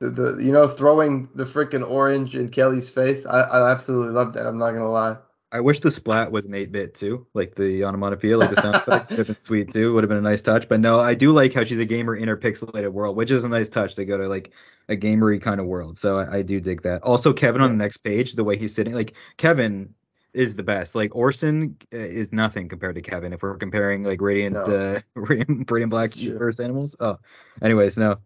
[0.00, 3.26] the, the you know throwing the freaking orange in Kelly's face.
[3.26, 4.46] I I absolutely love that.
[4.46, 5.16] I'm not gonna lie.
[5.52, 8.74] I wish the splat was an 8 bit too, like the onomatopoeia, like the sound
[8.74, 9.94] effect would have been sweet too.
[9.94, 10.68] Would have been a nice touch.
[10.68, 13.44] But no, I do like how she's a gamer in her pixelated world, which is
[13.44, 14.50] a nice touch to go to like
[14.88, 15.98] a gamery kind of world.
[15.98, 17.02] So I, I do dig that.
[17.04, 19.94] Also, Kevin on the next page, the way he's sitting, like Kevin
[20.34, 20.94] is the best.
[20.96, 24.62] Like Orson uh, is nothing compared to Kevin if we're comparing like Radiant, No.
[24.64, 26.96] uh, Radiant, Radiant Black That's versus animals.
[27.00, 27.18] Oh,
[27.62, 28.16] anyways, no.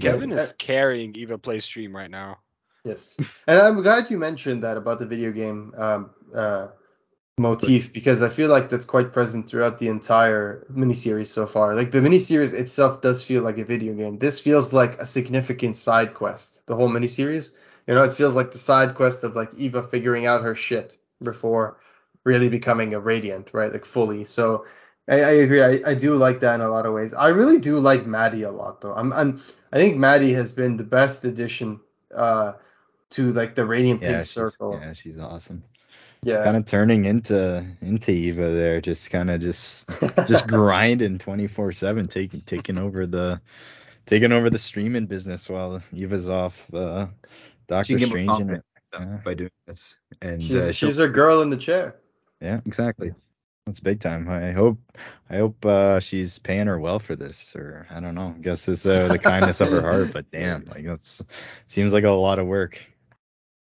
[0.00, 0.36] Kevin Yeah.
[0.36, 2.38] is carrying Eva Play stream right now.
[2.84, 6.68] Yes, and I'm glad you mentioned that about the video game um, uh,
[7.38, 11.74] motif because I feel like that's quite present throughout the entire miniseries so far.
[11.74, 14.18] Like the miniseries itself does feel like a video game.
[14.18, 16.66] This feels like a significant side quest.
[16.66, 17.52] The whole miniseries,
[17.86, 20.98] you know, it feels like the side quest of like Eva figuring out her shit
[21.22, 21.78] before
[22.24, 23.72] really becoming a Radiant, right?
[23.72, 24.24] Like fully.
[24.24, 24.66] So.
[25.08, 25.62] I, I agree.
[25.62, 27.12] I, I do like that in a lot of ways.
[27.12, 28.94] I really do like Maddie a lot, though.
[28.94, 31.80] I'm, I'm I think Maddie has been the best addition
[32.14, 32.54] uh,
[33.10, 34.78] to like the Radiant yeah, Pink Circle.
[34.80, 35.64] yeah, she's awesome.
[36.22, 36.42] Yeah.
[36.42, 39.88] Kind of turning into into Eva there, just kind of just
[40.26, 43.42] just grinding 24/7, taking taking over the
[44.06, 47.08] taking over the streaming business while Eva's off uh,
[47.66, 48.64] Doctor can get more Strange and confident
[48.94, 49.18] yeah.
[49.22, 49.98] by doing this.
[50.22, 51.96] And she's uh, she's she'll- her girl in the chair.
[52.40, 53.12] yeah, exactly.
[53.66, 54.28] That's big time.
[54.28, 54.78] I hope
[55.30, 58.34] I hope uh, she's paying her well for this, or I don't know.
[58.36, 61.22] I guess it's uh, the kindness of her heart, but damn, like that's
[61.66, 62.82] seems like a lot of work.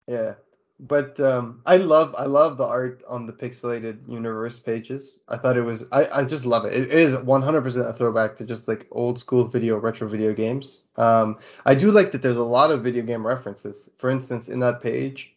[0.06, 0.34] Yeah.
[0.82, 5.18] But um, I love I love the art on the pixelated universe pages.
[5.28, 6.72] I thought it was I, I just love it.
[6.72, 10.84] It is 100% a throwback to just like old school video retro video games.
[10.96, 13.90] Um, I do like that there's a lot of video game references.
[13.98, 15.34] For instance, in that page,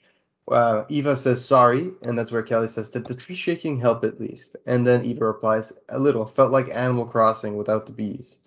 [0.49, 4.19] uh, Eva says sorry, and that's where Kelly says, "Did the tree shaking help at
[4.19, 6.25] least?" And then Eva replies, "A little.
[6.25, 8.39] Felt like Animal Crossing without the bees."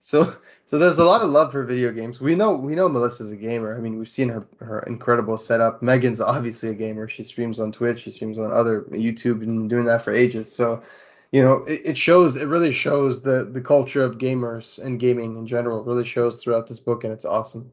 [0.00, 0.34] So
[0.66, 2.20] so there's a lot of love for video games.
[2.20, 3.76] We know we know Melissa's a gamer.
[3.76, 5.82] I mean, we've seen her her incredible setup.
[5.82, 7.08] Megan's obviously a gamer.
[7.08, 8.00] She streams on Twitch.
[8.00, 10.50] She streams on other YouTube and doing that for ages.
[10.50, 10.82] So,
[11.32, 12.36] you know, it, it shows.
[12.36, 15.80] It really shows the the culture of gamers and gaming in general.
[15.80, 17.72] It really shows throughout this book, and it's awesome.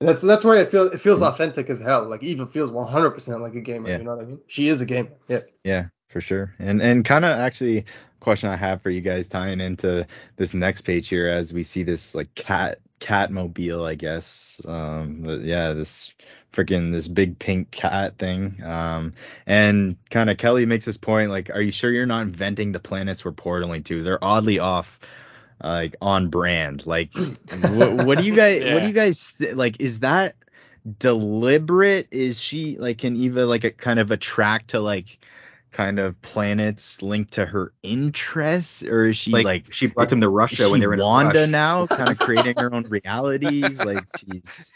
[0.00, 2.08] That's that's why it feels it feels authentic as hell.
[2.08, 3.90] Like Eva feels 100% like a gamer.
[3.90, 3.98] Yeah.
[3.98, 4.40] You know what I mean?
[4.46, 5.10] She is a gamer.
[5.28, 5.40] Yeah.
[5.62, 6.54] Yeah, for sure.
[6.58, 7.84] And and kind of actually
[8.18, 11.82] question I have for you guys tying into this next page here as we see
[11.82, 14.62] this like cat cat mobile, I guess.
[14.66, 16.14] Um but yeah, this
[16.50, 18.62] freaking this big pink cat thing.
[18.64, 19.12] Um
[19.46, 22.80] and kind of Kelly makes this point like are you sure you're not inventing the
[22.80, 24.02] planets we're portaling to?
[24.02, 24.98] They're oddly off
[25.62, 26.86] like on brand.
[26.86, 30.36] Like what, what do you guys what do you guys th- like is that
[30.98, 32.08] deliberate?
[32.10, 35.18] Is she like can Eva like a, kind of attract to like
[35.72, 40.20] kind of planets linked to her interests, or is she Like, like, she brought them
[40.20, 41.46] to Russia when they were in a Wanda rush.
[41.46, 43.82] now, kind of creating her own realities?
[43.82, 44.74] Like she's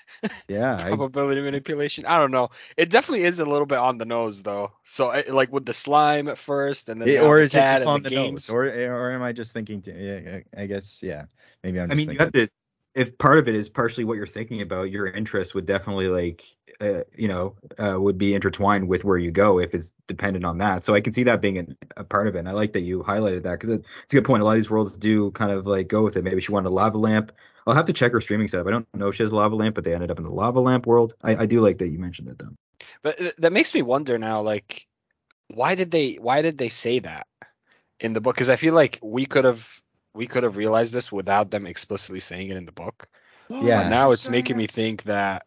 [0.49, 2.05] yeah, I, Probability manipulation.
[2.07, 2.51] I don't know.
[2.77, 4.73] It definitely is a little bit on the nose though.
[4.85, 7.67] So I, like with the slime at first, and then it- they or is it
[7.67, 8.49] just on the games.
[8.49, 9.83] nose, or or am I just thinking?
[9.83, 11.27] To, yeah, I I guess yeah,
[11.63, 11.91] maybe I'm.
[11.91, 12.49] I Just mean, you have to
[12.95, 16.45] if part of it is partially what you're thinking about, your interest would definitely like,
[16.81, 20.59] uh, you know, uh, would be intertwined with where you go if it's dependent on
[20.59, 20.85] that.
[20.85, 22.41] So I can see that being a part of it.
[22.41, 24.43] And I like that you highlighted that because it, it's a good point.
[24.43, 26.25] A lot of these worlds do kind of like go with it.
[26.25, 27.33] Maybe she wanted a lava lamp.
[27.67, 28.67] I'll have to check her streaming setup.
[28.67, 30.31] I don't know if she has a lava lamp, but they ended up in the
[30.31, 31.15] lava lamp world.
[31.23, 32.55] I, I do like that you mentioned it though.
[33.03, 34.87] But that makes me wonder now, like,
[35.49, 37.27] why did they why did they say that
[38.01, 38.37] in the book?
[38.37, 39.67] Because I feel like we could have
[40.15, 43.09] we could have realized this without them explicitly saying it in the book.
[43.49, 43.83] Yeah.
[43.83, 45.45] But now it's making me think that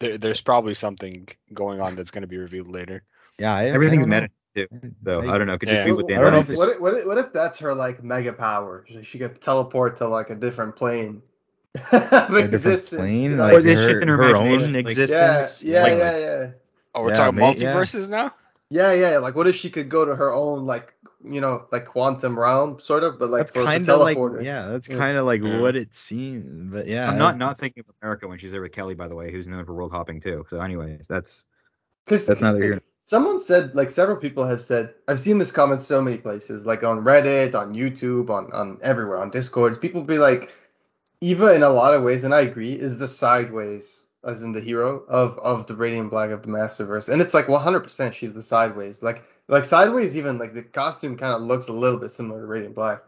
[0.00, 3.02] there, there's probably something going on that's going to be revealed later.
[3.38, 4.66] Yeah, I, Everything's I meta too,
[5.02, 5.18] though.
[5.20, 5.58] Like- I don't know.
[5.58, 5.74] Could Yeah.
[5.76, 7.58] just be with the I don't know if what, if, what, if, what if that's
[7.58, 8.84] her like mega power?
[8.88, 11.22] She- She could teleport to like a different plane
[11.74, 11.98] of know.
[11.98, 12.98] A different existence.
[13.00, 15.62] plane, like Or this her, shit's in her her imagination, own like- yeah, existence.
[15.62, 16.46] yeah, like, yeah, yeah,
[16.94, 17.74] Oh, we're Yeah, talking may- yeah.
[17.74, 18.32] multiverses now.
[18.70, 19.18] Yeah, yeah.
[19.18, 22.78] Like, what if she could go to her own like you know like quantum realm
[22.80, 24.44] sort of, but like that's for, for kind of like teleporters.
[24.44, 24.96] yeah, that's mm.
[24.96, 25.60] kind of like Yeah.
[25.60, 26.72] what it seemed.
[26.72, 29.14] But yeah, I'm not not thinking of America when she's there with Kelly, by the
[29.14, 30.46] way, who's known for world hopping too.
[30.50, 31.44] So, anyways, that's
[32.06, 36.02] That's neither here someone said, like several people have said, I've seen this comment so
[36.02, 39.80] many places, like on Reddit, on YouTube, on on everywhere, on Discord.
[39.80, 40.50] People be like,
[41.20, 44.60] Eva, in a lot of ways, and I agree, is the sideways, as in the
[44.60, 48.42] hero of of the Radiant Black of the Massiverse, and it's like 100% she's the
[48.42, 49.02] sideways.
[49.02, 52.46] Like like sideways, even like the costume kind of looks a little bit similar to
[52.46, 53.02] Radiant Black.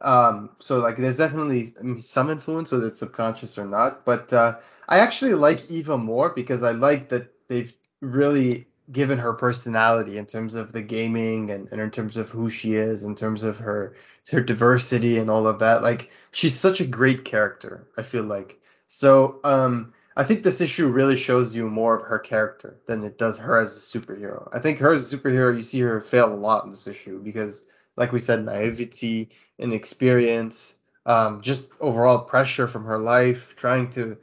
[0.00, 4.04] Um, so like there's definitely some influence, whether it's subconscious or not.
[4.04, 9.34] But uh, I actually like Eva more because I like that they've really given her
[9.34, 13.14] personality in terms of the gaming and, and in terms of who she is, in
[13.14, 13.94] terms of her
[14.30, 15.82] her diversity and all of that.
[15.82, 18.60] Like she's such a great character, I feel like.
[18.88, 23.16] So um I think this issue really shows you more of her character than it
[23.16, 24.48] does her as a superhero.
[24.52, 27.22] I think her as a superhero, you see her fail a lot in this issue
[27.22, 27.62] because,
[27.96, 30.74] like we said, naivety, inexperience,
[31.06, 34.16] um, just overall pressure from her life, trying to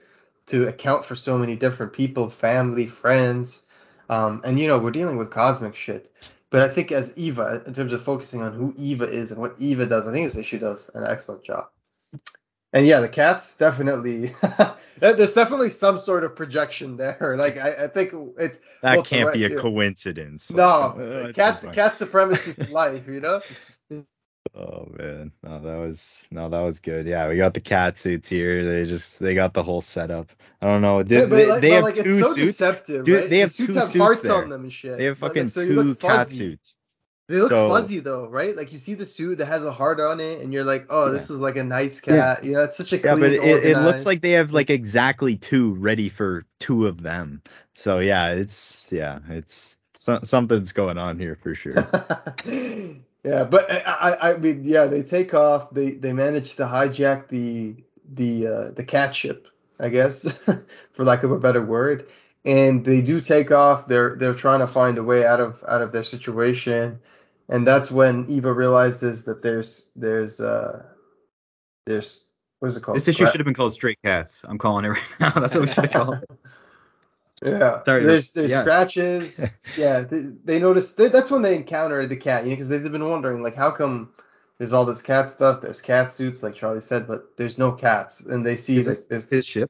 [0.47, 3.65] to account for so many different people, family, friends,
[4.09, 6.11] um, and you know we're dealing with cosmic shit.
[6.49, 9.55] But I think as Eva, in terms of focusing on who Eva is and what
[9.59, 11.65] Eva does, I think this issue does an excellent job.
[12.77, 14.33] And yeah, the cats definitely.
[14.99, 17.35] there's definitely some sort of projection there.
[17.37, 20.51] Like I, I think it's that can't be a coincidence.
[20.51, 23.07] no Like, uh, that's cat supremacy for life.
[23.07, 23.41] You know.
[24.55, 27.05] Oh man, no, that was no, that was good.
[27.07, 28.63] Yeah, we got the cat suits here.
[28.65, 30.31] They just they got the whole setup.
[30.61, 31.03] I don't know.
[31.03, 32.57] Did, Yeah, they, like, they have like two it's so suits.
[32.57, 33.05] deceptive.
[33.05, 33.29] Dude, right?
[33.29, 34.43] they The have suits two have suits hearts there.
[34.43, 34.97] on them and shit.
[34.97, 36.75] They have But, like, fucking so two cat suits.
[37.27, 38.55] They look So- fuzzy though, right?
[38.55, 41.11] Like you see the suit that has a heart on it, and you're like, oh,
[41.11, 42.43] this is like a nice cat.
[42.43, 43.17] You know, it's such a cat.
[43.17, 46.87] Yeah, clean, but it, it looks like they have like exactly two ready for two
[46.87, 47.41] of them.
[47.75, 51.73] So yeah, it's yeah, it's so, something's going on here for sure.
[53.23, 55.71] yeah, but I, I, I mean, yeah, they take off.
[55.71, 57.75] They they manage to hijack the
[58.09, 60.31] the uh, the cat ship, I guess,
[60.93, 62.07] for lack of a better word.
[62.45, 63.87] And they do take off.
[63.87, 66.99] They're they're trying to find a way out of out of their situation,
[67.49, 70.83] and that's when Eva realizes that there's there's uh
[71.85, 72.27] there's
[72.59, 72.97] what is it called?
[72.97, 74.41] this issue should have been called Straight Cats.
[74.43, 75.29] I'm calling it right now.
[75.39, 76.29] That's what we should have called it.
[77.43, 78.61] Yeah, Sorry, there's there's yeah.
[78.61, 79.39] scratches.
[79.77, 82.91] yeah, they, they notice they, that's when they encounter the cat, you know, because they've
[82.91, 84.09] been wondering like how come
[84.57, 88.21] there's all this cat stuff, there's cat suits, like Charlie said, but there's no cats,
[88.21, 89.69] and they see Is that this there's his ship?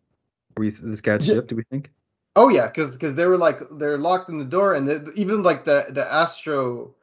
[0.56, 1.36] Were you, this cat's Yeah.
[1.36, 1.48] ship?
[1.48, 1.92] Do we think?
[2.38, 5.66] oh yeah, because because they were like they're locked in the door, and even like
[5.66, 6.96] the the Astro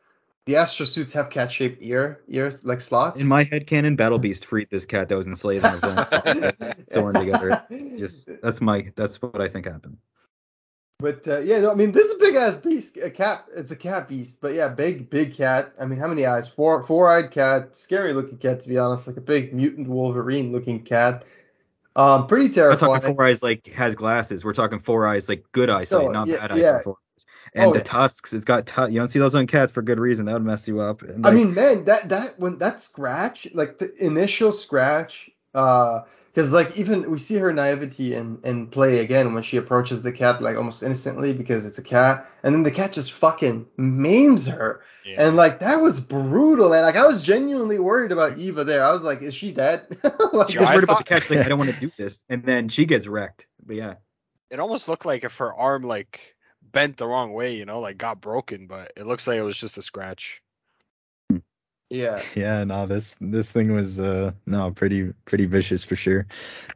[0.47, 3.21] the Astro suits have cat shaped ear ears like slots.
[3.21, 6.55] In my head canon, Battle Beast freed this cat that was enslaved and.
[6.89, 7.65] Sewn together.
[7.97, 9.97] Just that's my that's what I think happened.
[11.01, 13.45] But uh, yeah, no, I mean this is a big ass beast, a cat.
[13.57, 15.73] It's a cat beast, but yeah, big big cat.
[15.81, 16.47] I mean, how many eyes?
[16.49, 20.53] Four four eyed cat, scary looking cat to be honest, like a big mutant Wolverine
[20.53, 21.25] looking cat.
[21.97, 23.01] Um, pretty I'm terrifying.
[23.01, 24.45] talking four eyes like has glasses.
[24.45, 26.85] We're talking four eyes like good eyesight, No, not yeah, bad eyesight.
[26.87, 26.93] yeah.
[27.53, 27.67] Four eyes.
[27.67, 27.85] And Oh, the yeah.
[27.85, 30.27] tusks, it's got tu- you don't see those on cats for good reason.
[30.27, 31.03] That would mess you up.
[31.03, 36.01] And I mean, man, that that when that scratch, like the initial scratch, uh,
[36.33, 40.11] because like even we see her naivety and and play again when she approaches the
[40.13, 44.47] cat like almost innocently because it's a cat, and then the cat just fucking maims
[44.49, 44.83] her.
[45.05, 45.27] Yeah.
[45.27, 48.85] And like that was brutal, and like I was genuinely worried about Eva there.
[48.85, 49.87] I was like, is she dead?
[50.33, 51.23] like, she's I worried about the cat.
[51.23, 53.47] She's like, I don't want to do this, and then she gets wrecked.
[53.65, 53.95] But yeah,
[54.51, 56.34] it almost looked like if her arm like
[56.75, 59.57] bent the wrong way, you know, like got broken, but it looks like it was
[59.57, 60.43] just a scratch.
[61.89, 62.21] yeah.
[62.35, 66.27] yeah, no, this this thing was uh no pretty pretty vicious for sure.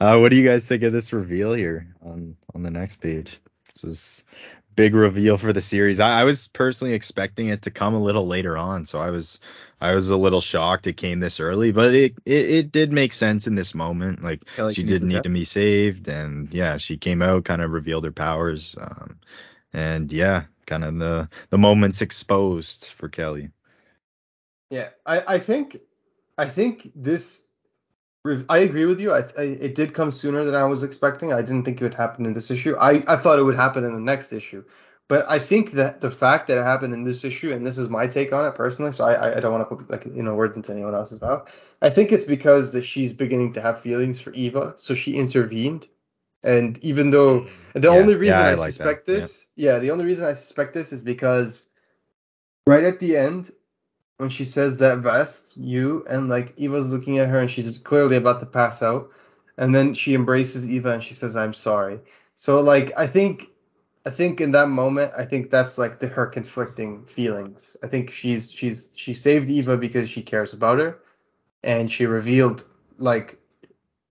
[0.00, 3.38] Uh, what do you guys think of this reveal here on on the next page?
[3.74, 4.24] This was
[4.78, 5.98] big reveal for the series.
[5.98, 9.40] I, I, was personally expecting it to come a little later on, so I was
[9.80, 13.12] I was a little shocked it came this early, but it it, it did make
[13.12, 14.22] sense in this moment.
[14.22, 17.72] Like Kelly she didn't need to be saved, and yeah, she came out, kind of
[17.72, 19.18] revealed her powers, um,
[19.72, 23.50] and yeah, kind of the the moments exposed for Kelly.
[24.70, 25.78] Yeah, I I think
[26.36, 27.48] I think this
[28.48, 29.12] I agree with you.
[29.12, 31.32] I, I, it did come sooner than I was expecting.
[31.32, 32.76] I didn't think it would happen in this issue.
[32.76, 34.64] I, I thought it would happen in the next issue.
[35.08, 37.88] But I think that the fact that it happened in this issue, and this is
[37.88, 40.34] my take on it personally, so I, I don't want to put like you know
[40.34, 41.50] words into anyone else's mouth.
[41.80, 45.86] I think it's because that she's beginning to have feelings for Eva, so she intervened.
[46.44, 47.50] And even though mm.
[47.74, 49.12] the yeah, only reason yeah, I, I like suspect that.
[49.12, 49.72] this, yeah.
[49.72, 51.68] yeah, the only reason I suspect this is because
[52.66, 53.50] right at the end,
[54.18, 58.16] when she says that vest, you and like Eva's looking at her and she's clearly
[58.16, 59.10] about to pass out,
[59.56, 62.00] and then she embraces Eva and she says, "I'm sorry."
[62.36, 63.48] So like I think
[64.06, 67.76] I think in that moment, I think that's like the, her conflicting feelings.
[67.82, 70.98] I think she's she's she saved Eva because she cares about her,
[71.62, 72.64] and she revealed
[72.98, 73.38] like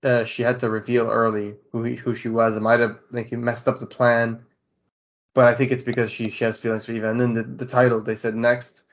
[0.08, 2.56] uh, she had to reveal early who he, who she was.
[2.56, 4.46] It might have like messed up the plan,
[5.36, 7.10] but I think it's because she she has feelings for Eva.
[7.10, 8.84] And then the, the title they said next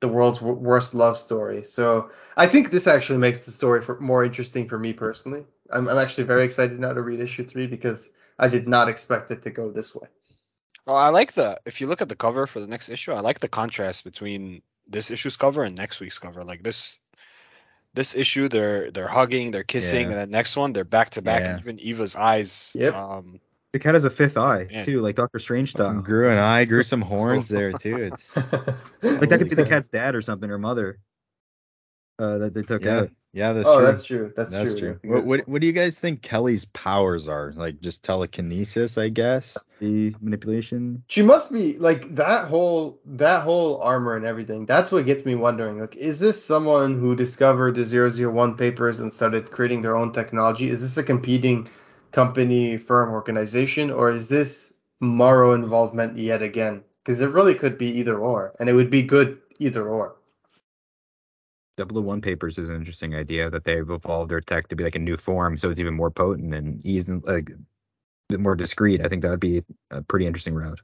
[0.00, 1.62] the world's w- worst love story.
[1.62, 5.44] So I think this actually makes the story for, more interesting for me personally.
[5.70, 9.30] I'm, I'm actually very excited now to read issue three because I did not expect
[9.30, 10.08] it to go this way.
[10.86, 13.20] Well, I like the if you look at the cover for the next issue, I
[13.20, 16.44] like the contrast between this issue's cover and next week's cover.
[16.44, 16.98] Like this
[17.94, 20.20] this issue, they're they're hugging, they're kissing, yeah.
[20.20, 22.94] and the next one, they're back to back, and even Eva's eyes yep.
[22.94, 23.40] um,
[23.74, 24.84] the cat has a fifth eye yeah.
[24.84, 26.00] too, like Doctor Strange style.
[26.00, 28.04] Grew an eye, grew some horns there too.
[28.12, 31.00] It's like that could be the cat's dad or something or mother.
[32.16, 32.98] Uh, that they took yeah.
[32.98, 33.10] out.
[33.34, 33.86] Yeah, that's oh, true.
[33.86, 34.32] that's true.
[34.36, 34.96] That's, that's true.
[35.02, 35.12] true.
[35.12, 37.52] What, what, what do you guys think Kelly's powers are?
[37.56, 39.58] Like just telekinesis, I guess.
[39.80, 41.02] The manipulation.
[41.08, 44.66] She must be like that whole that whole armor and everything.
[44.66, 45.80] That's what gets me wondering.
[45.80, 50.70] Like, is this someone who discovered the 001 papers and started creating their own technology?
[50.70, 51.68] Is this a competing
[52.12, 56.84] company, firm, organization, or is this Morrow involvement yet again?
[57.02, 60.14] Because it really could be either or, and it would be good either or.
[61.78, 65.00] 001 papers is an interesting idea that they've evolved their tech to be like a
[65.00, 67.50] new form, so it's even more potent and easy, like
[68.30, 69.04] more discreet.
[69.04, 70.80] I think that would be a pretty interesting route.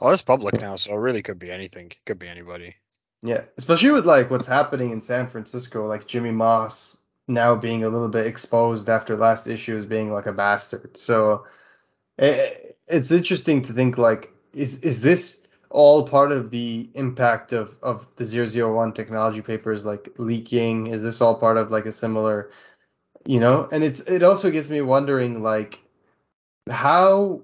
[0.00, 1.86] Well, it's public now, so it really could be anything.
[1.86, 2.76] It could be anybody.
[3.22, 6.98] Yeah, especially with like what's happening in San Francisco, like Jimmy Moss
[7.28, 10.96] now being a little bit exposed after last issue as being like a bastard.
[10.96, 11.46] So
[12.18, 15.41] it, it's interesting to think like is is this
[15.72, 20.86] all part of the impact of of the 001 technology papers like leaking?
[20.86, 22.50] Is this all part of like a similar
[23.26, 23.68] you know?
[23.70, 25.80] And it's it also gets me wondering like
[26.70, 27.42] how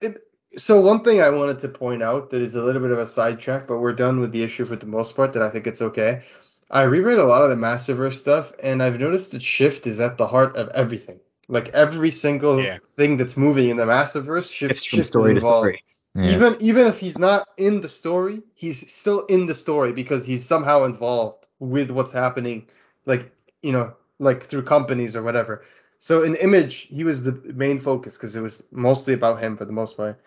[0.00, 0.22] it,
[0.56, 3.06] so one thing I wanted to point out that is a little bit of a
[3.06, 5.32] sidetrack, but we're done with the issue for the most part.
[5.32, 6.22] That I think it's okay.
[6.70, 10.18] I reread a lot of the Massiverse stuff, and I've noticed that Shift is at
[10.18, 11.20] the heart of everything.
[11.48, 12.78] Like every single yeah.
[12.96, 15.76] thing that's moving in the Massiverse, Shift, Shift story is involved.
[16.16, 16.34] Yeah.
[16.34, 20.44] Even even if he's not in the story, he's still in the story because he's
[20.44, 22.66] somehow involved with what's happening,
[23.04, 23.30] like
[23.62, 25.64] you know, like through companies or whatever.
[25.98, 29.64] So in Image, he was the main focus because it was mostly about him for
[29.64, 30.20] the most part.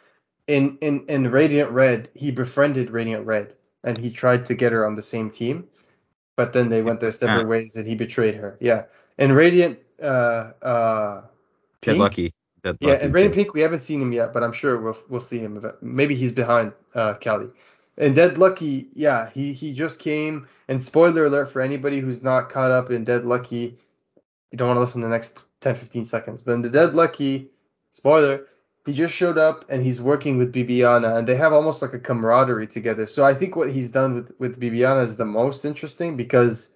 [0.48, 4.86] In in in Radiant Red, he befriended Radiant Red and he tried to get her
[4.86, 5.68] on the same team
[6.40, 8.56] but then they went their separate ways and he betrayed her.
[8.62, 8.84] Yeah.
[9.18, 11.22] And Radiant uh uh
[11.82, 12.34] Pink, Dead Lucky.
[12.80, 15.40] Yeah, and Radiant Pink we haven't seen him yet, but I'm sure we'll we'll see
[15.40, 15.64] him.
[15.82, 17.48] Maybe he's behind uh Kelly.
[17.98, 20.48] And Dead Lucky, yeah, he he just came.
[20.68, 23.78] And spoiler alert for anybody who's not caught up in Dead Lucky,
[24.52, 26.42] you don't want to listen to the next 10 15 seconds.
[26.42, 27.50] But in the Dead Lucky,
[27.92, 28.46] spoiler,
[28.86, 32.00] he just showed up and he's working with Bibiana and they have almost like a
[32.00, 33.06] camaraderie together.
[33.06, 36.70] So I think what he's done with with Bibiana is the most interesting because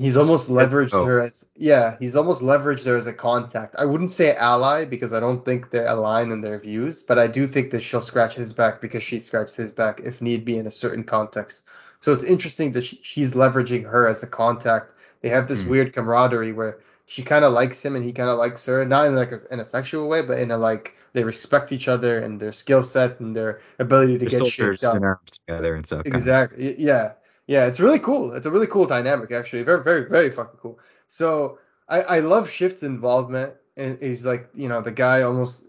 [0.00, 1.04] he's almost leveraged oh.
[1.04, 3.74] her as yeah, he's almost leveraged her as a contact.
[3.78, 7.26] I wouldn't say ally because I don't think they align in their views, but I
[7.26, 10.56] do think that she'll scratch his back because she scratched his back if need be
[10.56, 11.64] in a certain context.
[12.00, 14.92] So it's interesting that she, he's leveraging her as a contact.
[15.20, 15.68] They have this mm.
[15.68, 19.06] weird camaraderie where she kind of likes him and he kind of likes her, not
[19.06, 22.20] in like a, in a sexual way, but in a like they respect each other
[22.20, 26.06] and their skill set and their ability to They're get shit done together and stuff.
[26.06, 26.80] Exactly.
[26.80, 27.12] Yeah.
[27.50, 27.66] Yeah.
[27.66, 28.32] It's really cool.
[28.32, 29.62] It's a really cool dynamic actually.
[29.62, 30.78] Very, very, very fucking cool.
[31.08, 35.64] So I, I love Shift's involvement and he's like, you know, the guy almost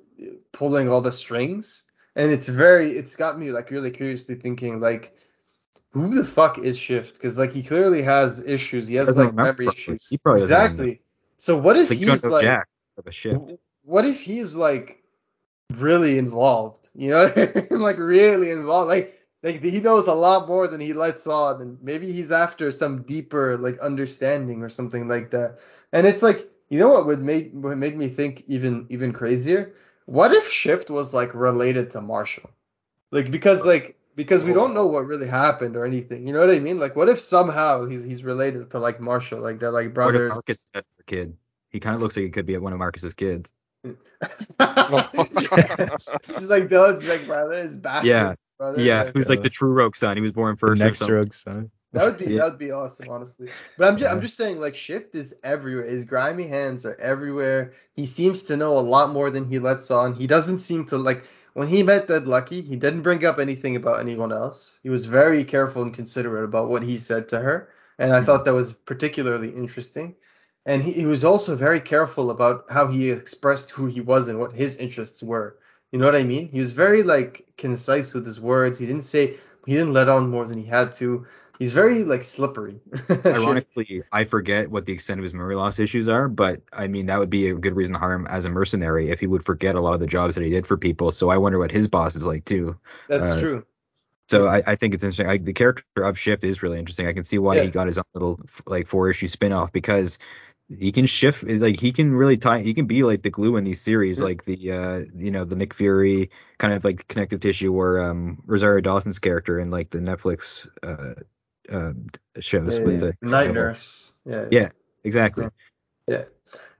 [0.52, 1.86] pulling all the strings.
[2.16, 5.16] And it's very, it's got me like really curiously thinking like,
[5.90, 7.16] who the fuck is Shift?
[7.16, 8.88] Because like he clearly has issues.
[8.88, 10.10] He has like memory issues.
[10.26, 11.02] exactly.
[11.38, 12.68] So what if he's like, Jack
[12.98, 13.40] of a shift.
[13.84, 15.02] What if he's like
[15.78, 16.90] really involved.
[16.94, 17.68] You know, what I mean?
[17.82, 18.90] like really involved.
[18.90, 22.72] Like like he knows a lot more than he lets on, and maybe he's after
[22.72, 25.60] some deeper like understanding or something like that.
[25.92, 29.74] And it's like you know what would make what made me think even even crazier?
[30.06, 32.50] What if Shift was like related to Marshall?
[33.12, 36.28] Like because like because we don't know what really happened or anything.
[36.28, 36.80] You know what I mean?
[36.80, 39.94] Like what if somehow he's he's related to like Marshall, like they're like What if
[39.94, 40.30] brothers.
[40.30, 41.36] Marcus is that kid?
[41.70, 43.52] He kind of looks like he could be one of Marcus's kids.
[43.84, 43.98] Just
[44.60, 45.12] like
[46.68, 48.82] Dylan's big brother, his bastard Yeah, brother.
[48.82, 50.18] Yeah, like- who's like the true Rogue son?
[50.18, 50.82] He was born The first.
[50.82, 51.72] or next rogue son.
[51.94, 52.40] That would be Yeah.
[52.40, 53.50] that would be awesome, honestly.
[53.78, 55.86] But I'm just I'm just saying like Shift is everywhere.
[55.86, 57.74] His grimy hands are everywhere.
[57.96, 60.16] He seems to know a lot more than he lets on.
[60.16, 61.24] He doesn't seem to like
[61.54, 64.80] when he met Dead Lucky, he didn't bring up anything about anyone else.
[64.84, 67.70] He was very careful and considerate about what he said to her,
[68.00, 68.26] and I mm-hmm.
[68.26, 70.16] thought that was particularly interesting.
[70.66, 74.39] And he, he was also very careful about how he expressed who he was and
[74.39, 75.57] what his interests were.
[75.91, 76.49] You know what I mean?
[76.49, 78.80] He was very like concise with his words.
[78.80, 81.26] He didn't say he didn't let on more than he had to.
[81.59, 82.80] He's very like slippery.
[83.32, 87.05] Ironically, I forget what the extent of his memory loss issues are, but I mean
[87.07, 89.45] that would be a good reason to hire him as a mercenary if he would
[89.45, 91.12] forget a lot of the jobs that he did for people.
[91.12, 92.78] So I wonder what his boss is like too.
[93.07, 93.66] That's uh, true.
[94.30, 95.28] So I, I think it's interesting.
[95.28, 97.07] Like the character of Shift is really interesting.
[97.07, 97.64] I can see why Yeah.
[97.64, 100.20] he got his own little like four issue spinoff because
[100.80, 103.63] he can shift like he can really tie he can be like the glue in
[103.63, 104.26] these series Yeah.
[104.26, 108.41] like the uh you know the Nick Fury kind of like connective tissue or um
[108.45, 111.15] Rosario Dawson's character in like the Netflix uh
[111.72, 111.93] uh
[112.39, 112.99] shows Yeah, with yeah.
[112.99, 114.11] the Night Nurse.
[114.26, 114.45] Yeah.
[114.51, 114.69] Yeah.
[115.03, 115.47] exactly
[116.07, 116.26] Yeah.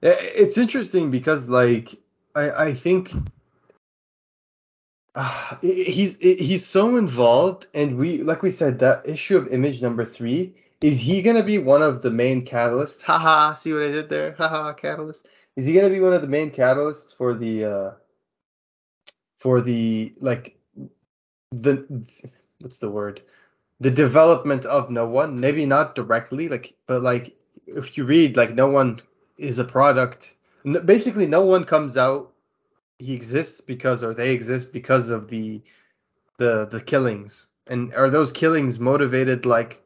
[0.02, 1.96] Yeah, It's interesting because like
[2.36, 3.12] I I think
[5.14, 10.06] uh, he's he's so involved and we like we said that issue of image number
[10.06, 13.02] 3 is he going to be one of the main catalysts?
[13.02, 14.34] Haha, see what I did there?
[14.38, 15.30] Haha, catalyst.
[15.56, 17.92] Is he going to be one of the main catalysts for the uh
[19.40, 20.58] for the like
[21.52, 22.06] the
[22.60, 23.22] what's the word?
[23.80, 27.36] The development of no one, maybe not directly like but like
[27.68, 29.02] if you read like no one
[29.38, 30.34] is a product
[30.86, 32.32] basically no one comes out
[33.00, 35.62] he exists because or they exist because of the
[36.38, 39.81] the the killings and are those killings motivated like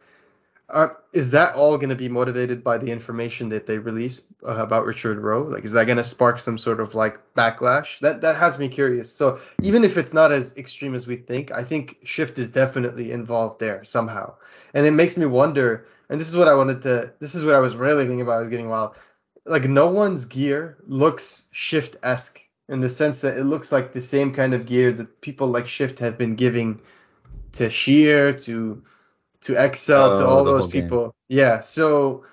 [0.70, 4.56] are, is that all going to be motivated by the information that they release uh,
[4.56, 5.44] about Richard Rowe?
[5.44, 8.00] Like, is that going to spark some sort of like backlash?
[8.00, 9.12] That that has me curious.
[9.12, 13.12] So even if it's not as extreme as we think, I think Shift is definitely
[13.12, 14.36] involved there somehow,
[14.74, 15.86] and it makes me wonder.
[16.10, 17.14] And this is what I wanted to.
[17.20, 18.38] This is what I was really thinking about.
[18.38, 18.96] I was Getting wild.
[19.46, 24.02] Like no one's gear looks Shift esque in the sense that it looks like the
[24.02, 26.82] same kind of gear that people like Shift have been giving
[27.54, 28.84] to Sheer to
[29.46, 31.16] to Excel to Oh, all those people.
[31.28, 31.62] Yeah.
[31.62, 32.24] So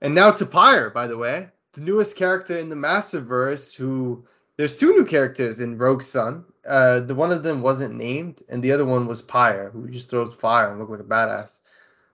[0.00, 3.74] and now to Pyre, by the way, the newest character in the Massiverse.
[3.74, 4.24] Who
[4.56, 6.44] there's two new characters in Rogue Sun.
[6.66, 10.10] Uh, the one of them wasn't named, and the other one was Pyre, who just
[10.10, 11.60] throws fire and look like a badass.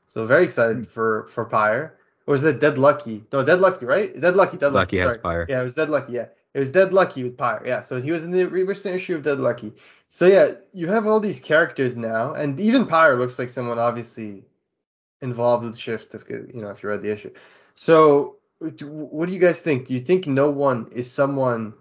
[0.06, 0.48] So very Hmm.
[0.48, 1.94] excited for for Pyre.
[2.26, 3.24] Or is it Dead Lucky?
[3.32, 4.18] No, Dead Lucky, right?
[4.18, 4.96] Dead Lucky, Dead Lucky.
[4.96, 5.18] Lucky has.
[5.18, 5.44] Pyre.
[5.48, 6.12] Yeah, it was Dead Lucky.
[6.14, 7.62] Yeah, it was Dead Lucky with Pyre.
[7.66, 9.72] Yeah, so he was in the recent issue of Dead Lucky.
[10.08, 14.44] So yeah, you have all these characters now, and even Pyre looks like someone obviously
[15.20, 16.14] involved with Shift.
[16.14, 17.32] If you know, if you read the issue.
[17.74, 19.86] So what do you guys think?
[19.86, 21.74] Do you think no one is someone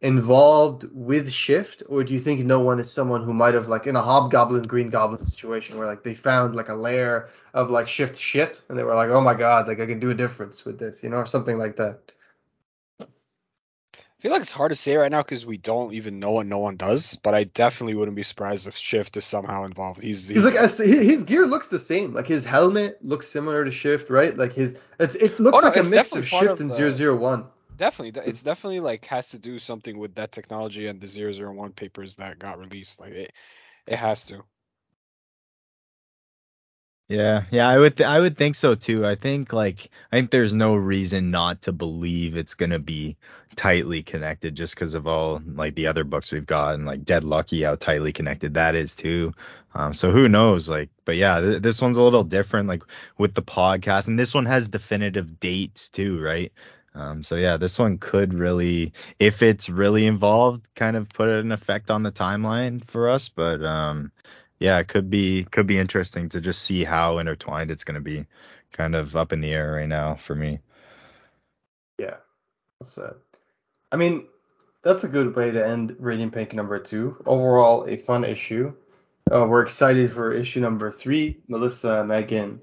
[0.00, 3.86] involved with Shift, or do you think no one is someone who might have like
[3.86, 7.86] in a Hobgoblin Green Goblin situation where like they found like a layer of like
[7.86, 10.64] Shift shit and they were like, oh my god, like I can do a difference
[10.64, 12.12] with this, you know, or something like that.
[14.18, 16.46] I feel like it's hard to say right now because we don't even know what
[16.46, 17.16] no one does.
[17.22, 20.02] But I definitely wouldn't be surprised if Shift is somehow involved.
[20.02, 22.14] He's, He's like his gear looks the same.
[22.14, 24.36] Like his helmet looks similar to Shift, right?
[24.36, 26.76] Like his it's it looks Oh, no, like a mix of Shift of and uh,
[26.76, 27.44] the- 001.
[27.76, 32.16] definitely it's definitely like has to do something with that technology and the 001 papers
[32.16, 32.98] that got released.
[32.98, 33.32] Like it,
[33.86, 34.42] it has to.
[37.08, 39.06] Yeah, yeah, I would th- I would think so too.
[39.06, 43.16] I think like I think there's no reason not to believe it's gonna be
[43.56, 47.24] tightly connected just because of all like the other books we've got and like Dead
[47.24, 49.32] Lucky how tightly connected that is too.
[49.74, 50.68] Um, so who knows?
[50.68, 52.82] Like, but yeah, th- this one's a little different like
[53.16, 56.52] with the podcast, and this one has definitive dates too, right?
[56.94, 61.52] Um, so yeah, this one could really, if it's really involved, kind of put an
[61.52, 63.28] effect on the timeline for us.
[63.30, 64.12] But um,
[64.58, 68.00] yeah, it could be could be interesting to just see how intertwined it's going to
[68.00, 68.26] be.
[68.72, 70.60] Kind of up in the air right now for me.
[71.98, 72.16] Yeah.
[72.82, 73.14] Said.
[73.90, 74.26] I mean,
[74.82, 77.16] that's a good way to end Radiant Pink number two.
[77.26, 78.74] Overall, a fun issue.
[79.30, 81.38] Uh, we're excited for issue number three.
[81.48, 82.60] Melissa, Megan,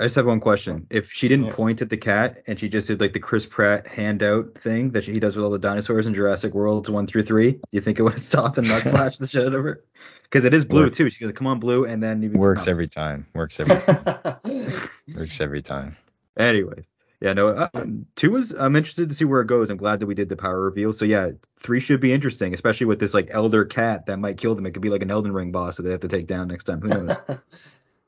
[0.00, 0.86] I just have one question.
[0.90, 1.52] If she didn't Yeah.
[1.52, 5.04] point at the cat and she just did like the Chris Pratt handout thing that
[5.04, 7.82] she, he does with all the dinosaurs in Jurassic Worlds one through three, do you
[7.82, 9.84] think it would have stopped and not slashed the shit out of her?
[10.22, 10.96] Because it is blue Works.
[10.96, 11.10] too.
[11.10, 13.26] She goes, "Come on, blue," and then you Works every time.
[13.34, 14.36] Works every time.
[15.14, 15.96] works every time.
[16.38, 16.84] Anyways,
[17.20, 17.68] yeah, no.
[17.74, 19.68] Um, two is I'm interested to see where it goes.
[19.70, 20.92] I'm glad that we did the power reveal.
[20.92, 24.54] So yeah, three should be interesting, especially with this like elder cat that might kill
[24.54, 24.64] them.
[24.66, 26.64] It could be like an Elden Ring boss that they have to take down next
[26.64, 26.80] time.
[26.80, 27.16] Who knows?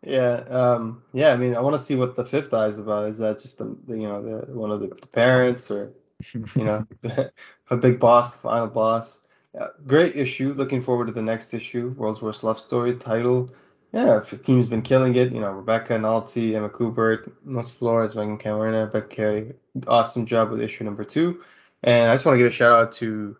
[0.02, 1.32] yeah, um, yeah.
[1.32, 3.08] I mean, I want to see what the fifth eye is about.
[3.08, 5.92] Is that just the, the you know the one of the, the parents or
[6.34, 6.86] you know
[7.70, 9.20] a big boss, the final boss?
[9.86, 10.54] Great issue.
[10.54, 13.50] Looking forward to the next issue, World's Worst Love Story title.
[13.92, 15.32] Yeah, the team's been killing it.
[15.32, 19.52] You know, Rebecca Nalty, Emma Kubert, Nos Flores, Meghan Camarena, Beck Carey.
[19.86, 21.42] Awesome job with issue number two.
[21.82, 23.36] And I just want to give a shout out to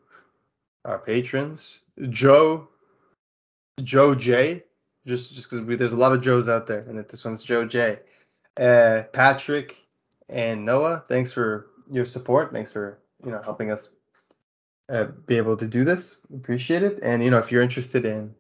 [0.85, 2.69] our patrons, Joe,
[3.83, 4.65] Joe J.
[5.07, 7.99] Just just because there's a lot of Joes out there, and this one's Joe J.
[8.57, 9.77] Uh, Patrick
[10.29, 12.53] and Noah, thanks for your support.
[12.53, 13.95] Thanks for you know helping us
[14.89, 16.19] uh, be able to do this.
[16.35, 17.01] Appreciate it.
[17.03, 18.35] And you know if you're interested in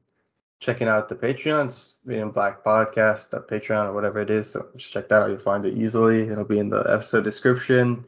[0.61, 4.51] checking out the Patreons, Radiant Black Podcast, the Patreon or whatever it is.
[4.51, 5.29] So just check that out.
[5.29, 6.29] You'll find it easily.
[6.29, 8.05] It'll be in the episode description.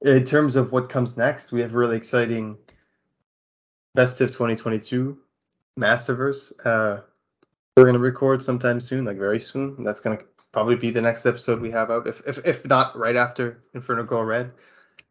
[0.00, 2.56] In terms of what comes next, we have really exciting
[3.94, 5.18] Best of 2022
[5.78, 6.52] Massiverse.
[6.64, 7.02] Uh,
[7.78, 9.82] we're gonna record sometime soon, like very soon.
[9.84, 10.18] That's gonna
[10.52, 14.04] probably be the next episode we have out, if if, if not right after Inferno
[14.04, 14.52] Girl Red.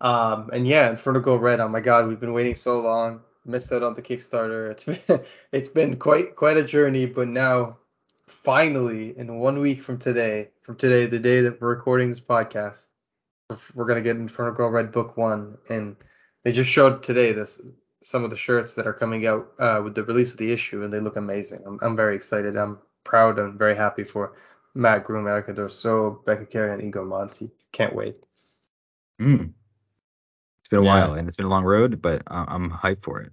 [0.01, 1.59] Um, and yeah, Inferno Girl Red.
[1.59, 4.72] Oh my God, we've been waiting so long missed out on the Kickstarter.
[4.72, 7.78] It's been it's been quite quite a journey, but now
[8.28, 12.88] finally in one week from today, from today, the day that we're recording this podcast,
[13.74, 15.95] we're gonna get Inferno Girl Red Book One, and
[16.43, 17.61] they just showed today this
[18.02, 20.84] some of the shirts that are coming out uh, with the release of the issue,
[20.84, 21.64] and they look amazing.
[21.66, 22.56] I'm I'm very excited.
[22.56, 24.34] I'm proud and very happy for
[24.76, 27.52] Matt Groom, Erica D'Urso, Becca Carey, and Igor Monti.
[27.72, 28.18] Can't wait.
[29.20, 29.54] Mm.
[30.62, 30.84] It's been a Yeah.
[30.84, 33.32] while and it's been a long road, but uh, I'm hyped for it.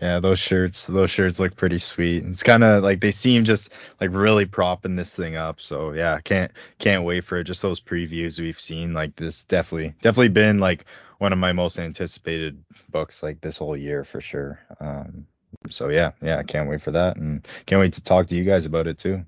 [0.00, 2.24] Yeah, those shirts, those shirts look pretty sweet.
[2.24, 3.70] It's kind of like they seem just
[4.00, 5.60] like really propping this thing up.
[5.60, 7.44] So yeah, can't can't wait for it.
[7.44, 10.86] Just those previews we've seen, like this definitely definitely been like
[11.18, 14.58] one of my most anticipated books like this whole year for sure.
[14.80, 15.26] Um,
[15.68, 18.44] so yeah, yeah, I can't wait for that, and can't wait to talk to you
[18.44, 19.22] guys about it too.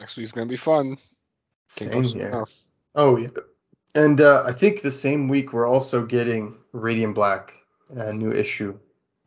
[0.00, 0.96] Next week's gonna be fun.
[1.76, 2.44] Can't Same go here.
[2.94, 3.28] Oh yeah.
[3.94, 7.52] And uh, I think the same week we're also getting Radiant Black,
[7.90, 8.78] a new issue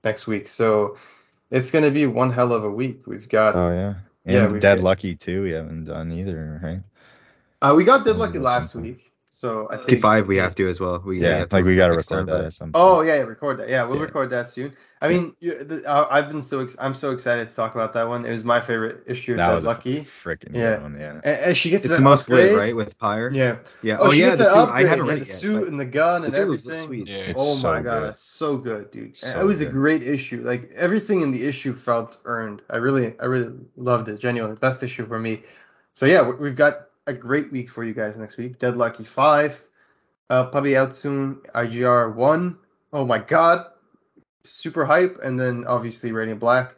[0.03, 0.47] next week.
[0.47, 0.97] So
[1.49, 3.05] it's gonna be one hell of a week.
[3.05, 3.95] We've got Oh yeah,
[4.25, 4.81] Yeah, and we Dead.
[4.81, 5.43] Lucky too.
[5.43, 6.81] We haven't done either, right?
[7.61, 9.10] uh, we got Dead Lucky last week.
[9.31, 10.99] So I think 55 we have to as well.
[11.05, 12.71] We, uh, Yeah, have to like we gotta record time, that at some.
[12.73, 13.69] Oh yeah, yeah, record that.
[13.69, 14.03] Yeah, we'll Yeah.
[14.03, 14.75] record that soon.
[15.01, 17.93] I mean, you, the, I, I've been so ex- I'm so excited to talk about
[17.93, 18.25] that one.
[18.25, 20.05] It was my favorite issue of that Dead was Lucky.
[20.05, 20.75] freaking Yeah.
[20.75, 20.99] good one.
[20.99, 21.13] Yeah.
[21.23, 22.75] And, and she gets It's that the most lit, right?
[22.75, 23.31] With Pyre.
[23.33, 23.59] Yeah.
[23.81, 23.97] Yeah.
[23.99, 24.69] Oh, oh she yeah, gets the suit.
[24.69, 24.87] I upgrade.
[24.87, 25.37] haven't yeah, read the it yet.
[25.37, 26.85] suit and the gun and suit looks everything.
[26.87, 27.07] sweet.
[27.07, 28.09] Yeah, It's oh so my god, good.
[28.09, 29.15] it's so good, dude.
[29.15, 30.41] So it was a great issue.
[30.43, 32.61] Like everything in the issue felt earned.
[32.69, 34.19] I really, I really loved it.
[34.19, 35.43] Genuinely, best issue for me.
[35.93, 38.59] So yeah, we've got a great week for you guys next week.
[38.59, 39.61] Dead Lucky Five,
[40.29, 41.41] uh, probably out soon.
[41.55, 42.57] IGR One.
[42.93, 43.65] Oh my god,
[44.43, 45.19] super hype.
[45.23, 46.75] And then obviously Radiant Black.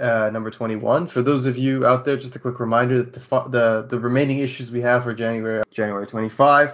[0.00, 1.06] Uh, number 21.
[1.06, 4.38] For those of you out there, just a quick reminder that the the, the remaining
[4.38, 6.70] issues we have for January January 25,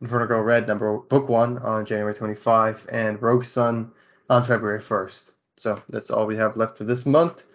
[0.00, 3.92] Inferno Girl Red number book one on January 25, and Rogue Sun
[4.28, 5.32] on February 1st.
[5.56, 7.46] So that's all we have left for this month.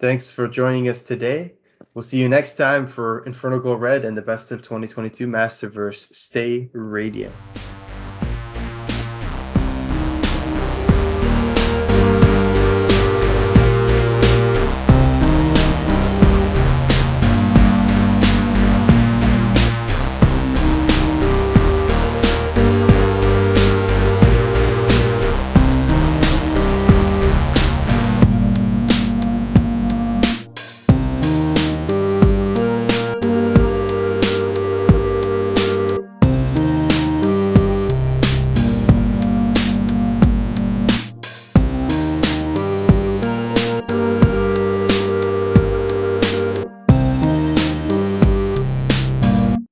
[0.00, 1.52] Thanks for joining us today.
[1.98, 6.14] We'll see you next time for Inferno Girl Red and the best of 2022 Massiverse.
[6.14, 7.34] Stay radiant.